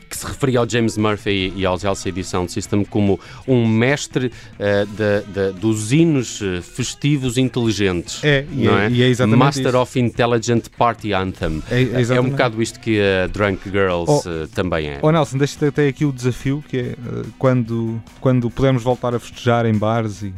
que 0.08 0.16
se 0.16 0.26
referia 0.26 0.60
ao 0.60 0.68
James 0.68 0.96
Murphy 0.96 1.52
e 1.54 1.66
aos 1.66 1.84
LCD 1.84 2.24
Sound 2.24 2.50
System 2.50 2.84
como 2.84 3.20
um 3.46 3.66
mestre 3.66 4.26
uh, 4.26 4.86
de, 4.86 5.52
de, 5.52 5.58
dos 5.58 5.92
hinos 5.92 6.40
eh, 6.42 6.60
festivos 6.60 7.36
inteligentes. 7.36 8.22
É, 8.24 8.44
e, 8.50 8.64
não 8.64 8.78
é, 8.78 8.86
é? 8.86 8.90
E 8.90 9.02
é 9.02 9.08
exatamente 9.08 9.38
Master 9.38 9.68
isso. 9.68 9.78
of 9.78 10.00
Intelligent 10.00 10.68
Party 10.76 11.12
Anthem. 11.12 11.62
É, 11.70 11.82
é, 11.82 12.16
é 12.16 12.20
um 12.20 12.30
bocado 12.30 12.62
isto 12.62 12.80
que 12.80 12.98
a 13.00 13.26
Drunk 13.26 13.68
Girls 13.68 14.10
oh, 14.10 14.18
uh, 14.18 14.48
também 14.48 14.88
é. 14.88 14.98
Oh 15.02 15.10
Nelson, 15.10 15.38
deixa-te 15.38 15.66
até 15.66 15.88
aqui 15.88 16.04
o 16.04 16.12
desafio 16.12 16.64
que 16.66 16.78
é 16.78 16.82
uh, 16.82 17.26
quando, 17.38 18.00
quando 18.20 18.50
pudermos 18.50 18.82
voltar 18.82 19.14
a 19.14 19.18
festejar 19.18 19.66
em 19.66 19.74
bares 19.74 20.22
e 20.22 20.32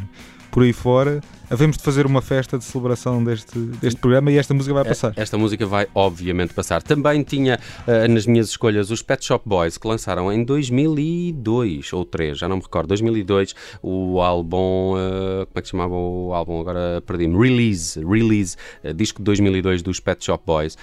por 0.50 0.62
aí 0.62 0.72
fora, 0.72 1.20
havemos 1.50 1.76
de 1.76 1.82
fazer 1.82 2.06
uma 2.06 2.22
festa 2.22 2.56
de 2.56 2.64
celebração 2.64 3.22
deste, 3.22 3.58
deste 3.58 4.00
programa 4.00 4.30
e 4.30 4.38
esta 4.38 4.54
música 4.54 4.72
vai 4.72 4.84
passar. 4.84 5.12
Esta 5.16 5.36
música 5.36 5.66
vai, 5.66 5.88
obviamente, 5.94 6.54
passar. 6.54 6.80
Também 6.80 7.22
tinha 7.24 7.58
uh, 7.86 8.08
nas 8.08 8.24
minhas 8.24 8.48
escolhas 8.48 8.90
os 8.90 9.02
Pet 9.02 9.24
Shop 9.24 9.46
Boys, 9.46 9.76
que 9.76 9.86
lançaram 9.86 10.32
em 10.32 10.44
2002 10.44 11.92
ou 11.92 12.04
3, 12.04 12.38
já 12.38 12.48
não 12.48 12.56
me 12.56 12.62
recordo, 12.62 12.88
2002, 12.88 13.54
o 13.82 14.20
álbum. 14.20 14.94
Uh, 14.94 15.46
como 15.46 15.56
é 15.56 15.60
que 15.60 15.66
se 15.66 15.72
chamava 15.72 15.94
o 15.94 16.32
álbum? 16.32 16.60
Agora 16.60 17.02
perdi-me. 17.04 17.36
Release, 17.36 17.98
Release, 18.04 18.56
uh, 18.84 18.94
disco 18.94 19.18
de 19.18 19.24
2002 19.24 19.82
dos 19.82 19.98
Pet 19.98 20.24
Shop 20.24 20.42
Boys. 20.46 20.76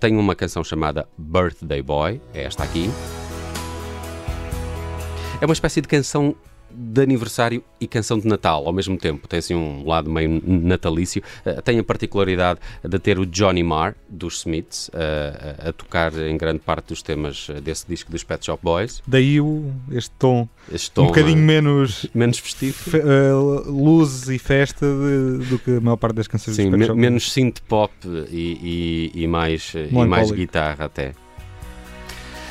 tem 0.00 0.16
uma 0.16 0.34
canção 0.34 0.64
chamada 0.64 1.06
Birthday 1.18 1.82
Boy, 1.82 2.20
é 2.32 2.44
esta 2.44 2.62
aqui. 2.62 2.90
É 5.40 5.44
uma 5.44 5.52
espécie 5.52 5.80
de 5.80 5.88
canção 5.88 6.34
de 6.74 7.02
aniversário 7.02 7.62
e 7.80 7.86
canção 7.86 8.18
de 8.18 8.26
Natal 8.26 8.66
ao 8.66 8.72
mesmo 8.72 8.96
tempo. 8.96 9.28
Tem 9.28 9.38
assim 9.38 9.54
um 9.54 9.86
lado 9.86 10.10
meio 10.10 10.42
natalício. 10.44 11.22
Uh, 11.44 11.60
tem 11.62 11.78
a 11.78 11.84
particularidade 11.84 12.60
de 12.82 12.98
ter 12.98 13.18
o 13.18 13.26
Johnny 13.26 13.62
Marr, 13.62 13.94
dos 14.08 14.40
Smiths, 14.40 14.88
uh, 14.88 15.68
a 15.68 15.72
tocar 15.72 16.16
em 16.18 16.36
grande 16.36 16.60
parte 16.60 16.88
dos 16.88 17.02
temas 17.02 17.48
desse 17.62 17.86
disco 17.86 18.10
dos 18.10 18.24
Pet 18.24 18.44
Shop 18.44 18.62
Boys. 18.62 19.02
Daí 19.06 19.40
o, 19.40 19.72
este 19.90 20.10
tom, 20.18 20.48
este 20.72 20.90
tom 20.90 21.04
um 21.04 21.06
bocadinho 21.06 21.38
uh, 21.38 21.42
menos, 21.42 22.06
menos 22.14 22.38
festivo. 22.38 22.74
Fe, 22.74 23.00
luz 23.66 24.28
e 24.28 24.38
festa 24.38 24.86
de, 24.86 25.46
do 25.46 25.58
que 25.58 25.76
a 25.76 25.80
maior 25.80 25.96
parte 25.96 26.16
das 26.16 26.26
canções 26.26 26.56
Sim, 26.56 26.70
dos 26.70 26.78
Pet 26.78 26.86
Shop 26.86 26.98
menos 26.98 27.32
synth 27.32 27.60
pop 27.68 27.92
e, 28.30 29.10
e, 29.14 29.22
e 29.22 29.26
mais, 29.26 29.72
e 29.74 30.06
mais 30.06 30.30
guitarra 30.30 30.86
até. 30.86 31.12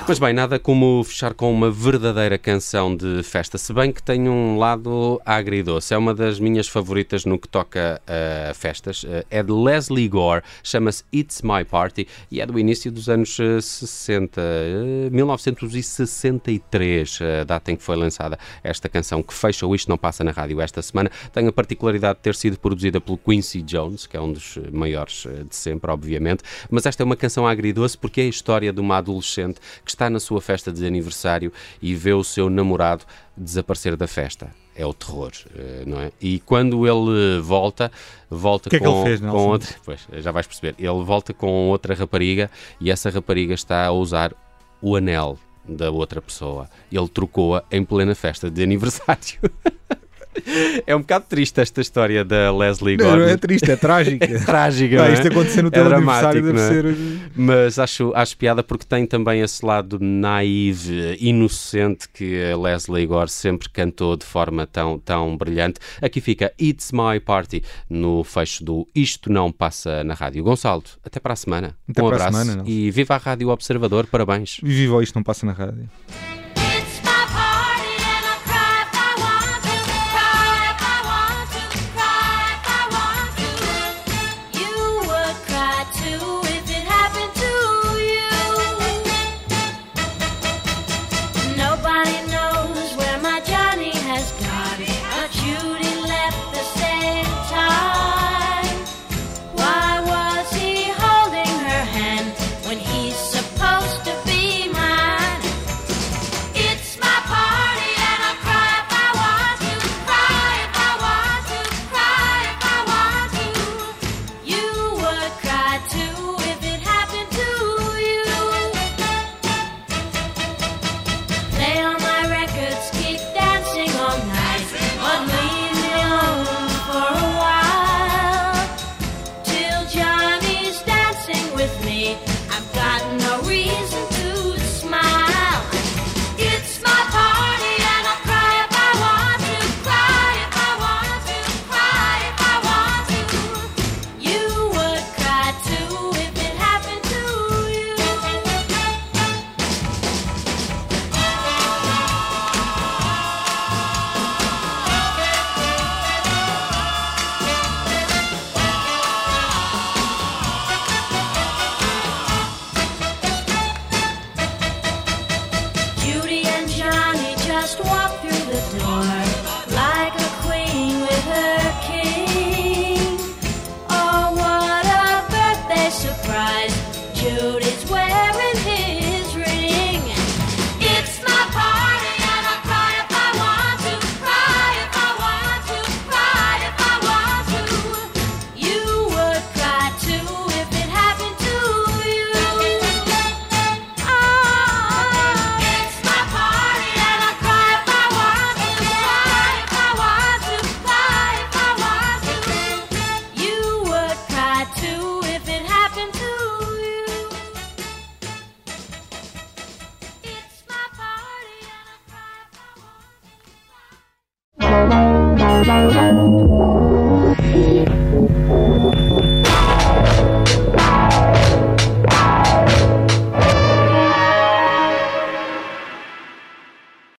Mas 0.05 0.19
bem, 0.19 0.33
nada 0.33 0.59
como 0.59 1.01
fechar 1.05 1.33
com 1.33 1.49
uma 1.49 1.71
verdadeira 1.71 2.37
canção 2.37 2.93
de 2.93 3.23
festa, 3.23 3.57
se 3.57 3.71
bem 3.71 3.89
que 3.89 4.03
tem 4.03 4.27
um 4.27 4.57
lado 4.57 5.21
agridoce. 5.25 5.93
É 5.93 5.97
uma 5.97 6.13
das 6.13 6.41
minhas 6.41 6.67
favoritas 6.67 7.23
no 7.23 7.39
que 7.39 7.47
toca 7.47 8.01
a 8.05 8.53
festas. 8.53 9.05
É 9.29 9.41
de 9.41 9.53
Leslie 9.53 10.09
Gore, 10.09 10.43
chama-se 10.61 11.05
It's 11.15 11.41
My 11.41 11.63
Party 11.63 12.05
e 12.29 12.41
é 12.41 12.45
do 12.45 12.59
início 12.59 12.91
dos 12.91 13.07
anos 13.07 13.33
60, 13.33 14.41
eh, 14.41 15.09
1963, 15.09 17.19
eh, 17.21 17.39
a 17.39 17.45
data 17.45 17.71
em 17.71 17.77
que 17.77 17.83
foi 17.83 17.95
lançada 17.95 18.37
esta 18.61 18.89
canção, 18.89 19.23
que 19.23 19.33
fecha 19.33 19.65
o 19.65 19.73
Isto 19.73 19.87
Não 19.87 19.97
Passa 19.97 20.21
na 20.21 20.31
Rádio 20.31 20.59
esta 20.59 20.81
semana. 20.81 21.09
Tem 21.31 21.47
a 21.47 21.51
particularidade 21.51 22.19
de 22.19 22.23
ter 22.23 22.35
sido 22.35 22.59
produzida 22.59 22.99
pelo 22.99 23.17
Quincy 23.17 23.61
Jones, 23.61 24.05
que 24.05 24.17
é 24.17 24.21
um 24.21 24.33
dos 24.33 24.59
maiores 24.69 25.25
eh, 25.27 25.45
de 25.49 25.55
sempre, 25.55 25.89
obviamente. 25.89 26.43
Mas 26.69 26.85
esta 26.85 27.01
é 27.01 27.05
uma 27.05 27.15
canção 27.15 27.47
agridoce 27.47 27.97
porque 27.97 28.19
é 28.19 28.25
a 28.25 28.27
história 28.27 28.73
de 28.73 28.81
uma 28.81 28.97
adolescente 28.97 29.61
que 29.85 29.92
está 29.93 30.09
na 30.09 30.19
sua 30.19 30.41
festa 30.41 30.71
de 30.71 30.85
aniversário 30.85 31.51
e 31.81 31.95
vê 31.95 32.13
o 32.13 32.23
seu 32.23 32.49
namorado 32.49 33.05
desaparecer 33.35 33.95
da 33.95 34.07
festa. 34.07 34.49
É 34.75 34.85
o 34.85 34.93
terror, 34.93 35.31
eh, 35.55 35.83
não 35.85 35.99
é? 35.99 36.11
E 36.19 36.39
quando 36.39 36.87
ele 36.87 37.39
volta, 37.41 37.91
volta 38.29 38.69
que 38.69 38.79
com, 38.79 38.85
é 38.85 38.89
que 38.89 38.95
ele 38.95 39.03
fez, 39.03 39.19
com 39.31 39.47
outra. 39.47 39.75
Pois, 39.85 40.07
já 40.17 40.31
vais 40.31 40.47
perceber. 40.47 40.75
Ele 40.79 41.03
volta 41.03 41.33
com 41.33 41.69
outra 41.69 41.93
rapariga 41.93 42.49
e 42.81 42.89
essa 42.89 43.09
rapariga 43.09 43.53
está 43.53 43.85
a 43.85 43.91
usar 43.91 44.33
o 44.81 44.95
anel 44.95 45.37
da 45.67 45.91
outra 45.91 46.21
pessoa. 46.21 46.67
Ele 46.91 47.07
trocou-a 47.07 47.63
em 47.71 47.83
plena 47.83 48.15
festa 48.15 48.49
de 48.49 48.63
aniversário. 48.63 49.39
É 50.85 50.95
um 50.95 50.99
bocado 50.99 51.25
triste 51.29 51.59
esta 51.61 51.81
história 51.81 52.23
da 52.23 52.55
Leslie 52.55 52.97
Gordon. 52.97 53.19
Não, 53.19 53.25
é 53.25 53.37
triste, 53.37 53.71
é 53.71 53.75
trágica. 53.75 54.25
é 54.25 54.39
trágica, 54.39 54.97
não, 54.97 55.05
é? 55.05 55.13
Isto 55.13 55.27
acontecer 55.27 55.61
no 55.61 55.71
teu 55.71 55.83
é 55.83 55.95
aniversário 55.95 56.41
deve 56.41 56.59
é? 56.59 56.67
ser... 56.67 56.95
Mas 57.35 57.79
acho, 57.79 58.11
acho 58.15 58.37
piada 58.37 58.63
porque 58.63 58.85
tem 58.85 59.05
também 59.05 59.41
esse 59.41 59.65
lado 59.65 59.97
naive, 59.99 61.17
inocente 61.19 62.07
que 62.09 62.51
a 62.51 62.57
Leslie 62.57 63.05
Gore 63.05 63.29
sempre 63.29 63.69
cantou 63.69 64.15
de 64.15 64.25
forma 64.25 64.67
tão, 64.67 64.99
tão 64.99 65.37
brilhante. 65.37 65.79
Aqui 66.01 66.21
fica 66.21 66.53
It's 66.59 66.91
My 66.91 67.19
Party 67.19 67.63
no 67.89 68.23
fecho 68.23 68.63
do 68.63 68.87
Isto 68.93 69.31
Não 69.31 69.51
Passa 69.51 70.03
na 70.03 70.13
Rádio. 70.13 70.43
Gonçalo, 70.43 70.83
até 71.03 71.19
para 71.19 71.33
a 71.33 71.37
semana. 71.37 71.75
Até 71.89 72.01
um 72.01 72.07
para 72.07 72.15
abraço 72.15 72.37
a 72.37 72.43
semana. 72.43 72.63
Não. 72.63 72.69
E 72.69 72.91
viva 72.91 73.15
a 73.15 73.17
Rádio 73.17 73.49
Observador, 73.49 74.07
parabéns. 74.07 74.59
E 74.61 74.67
viva 74.67 74.95
o 74.95 75.01
Isto 75.01 75.15
Não 75.15 75.23
Passa 75.23 75.45
na 75.45 75.53
Rádio. 75.53 75.89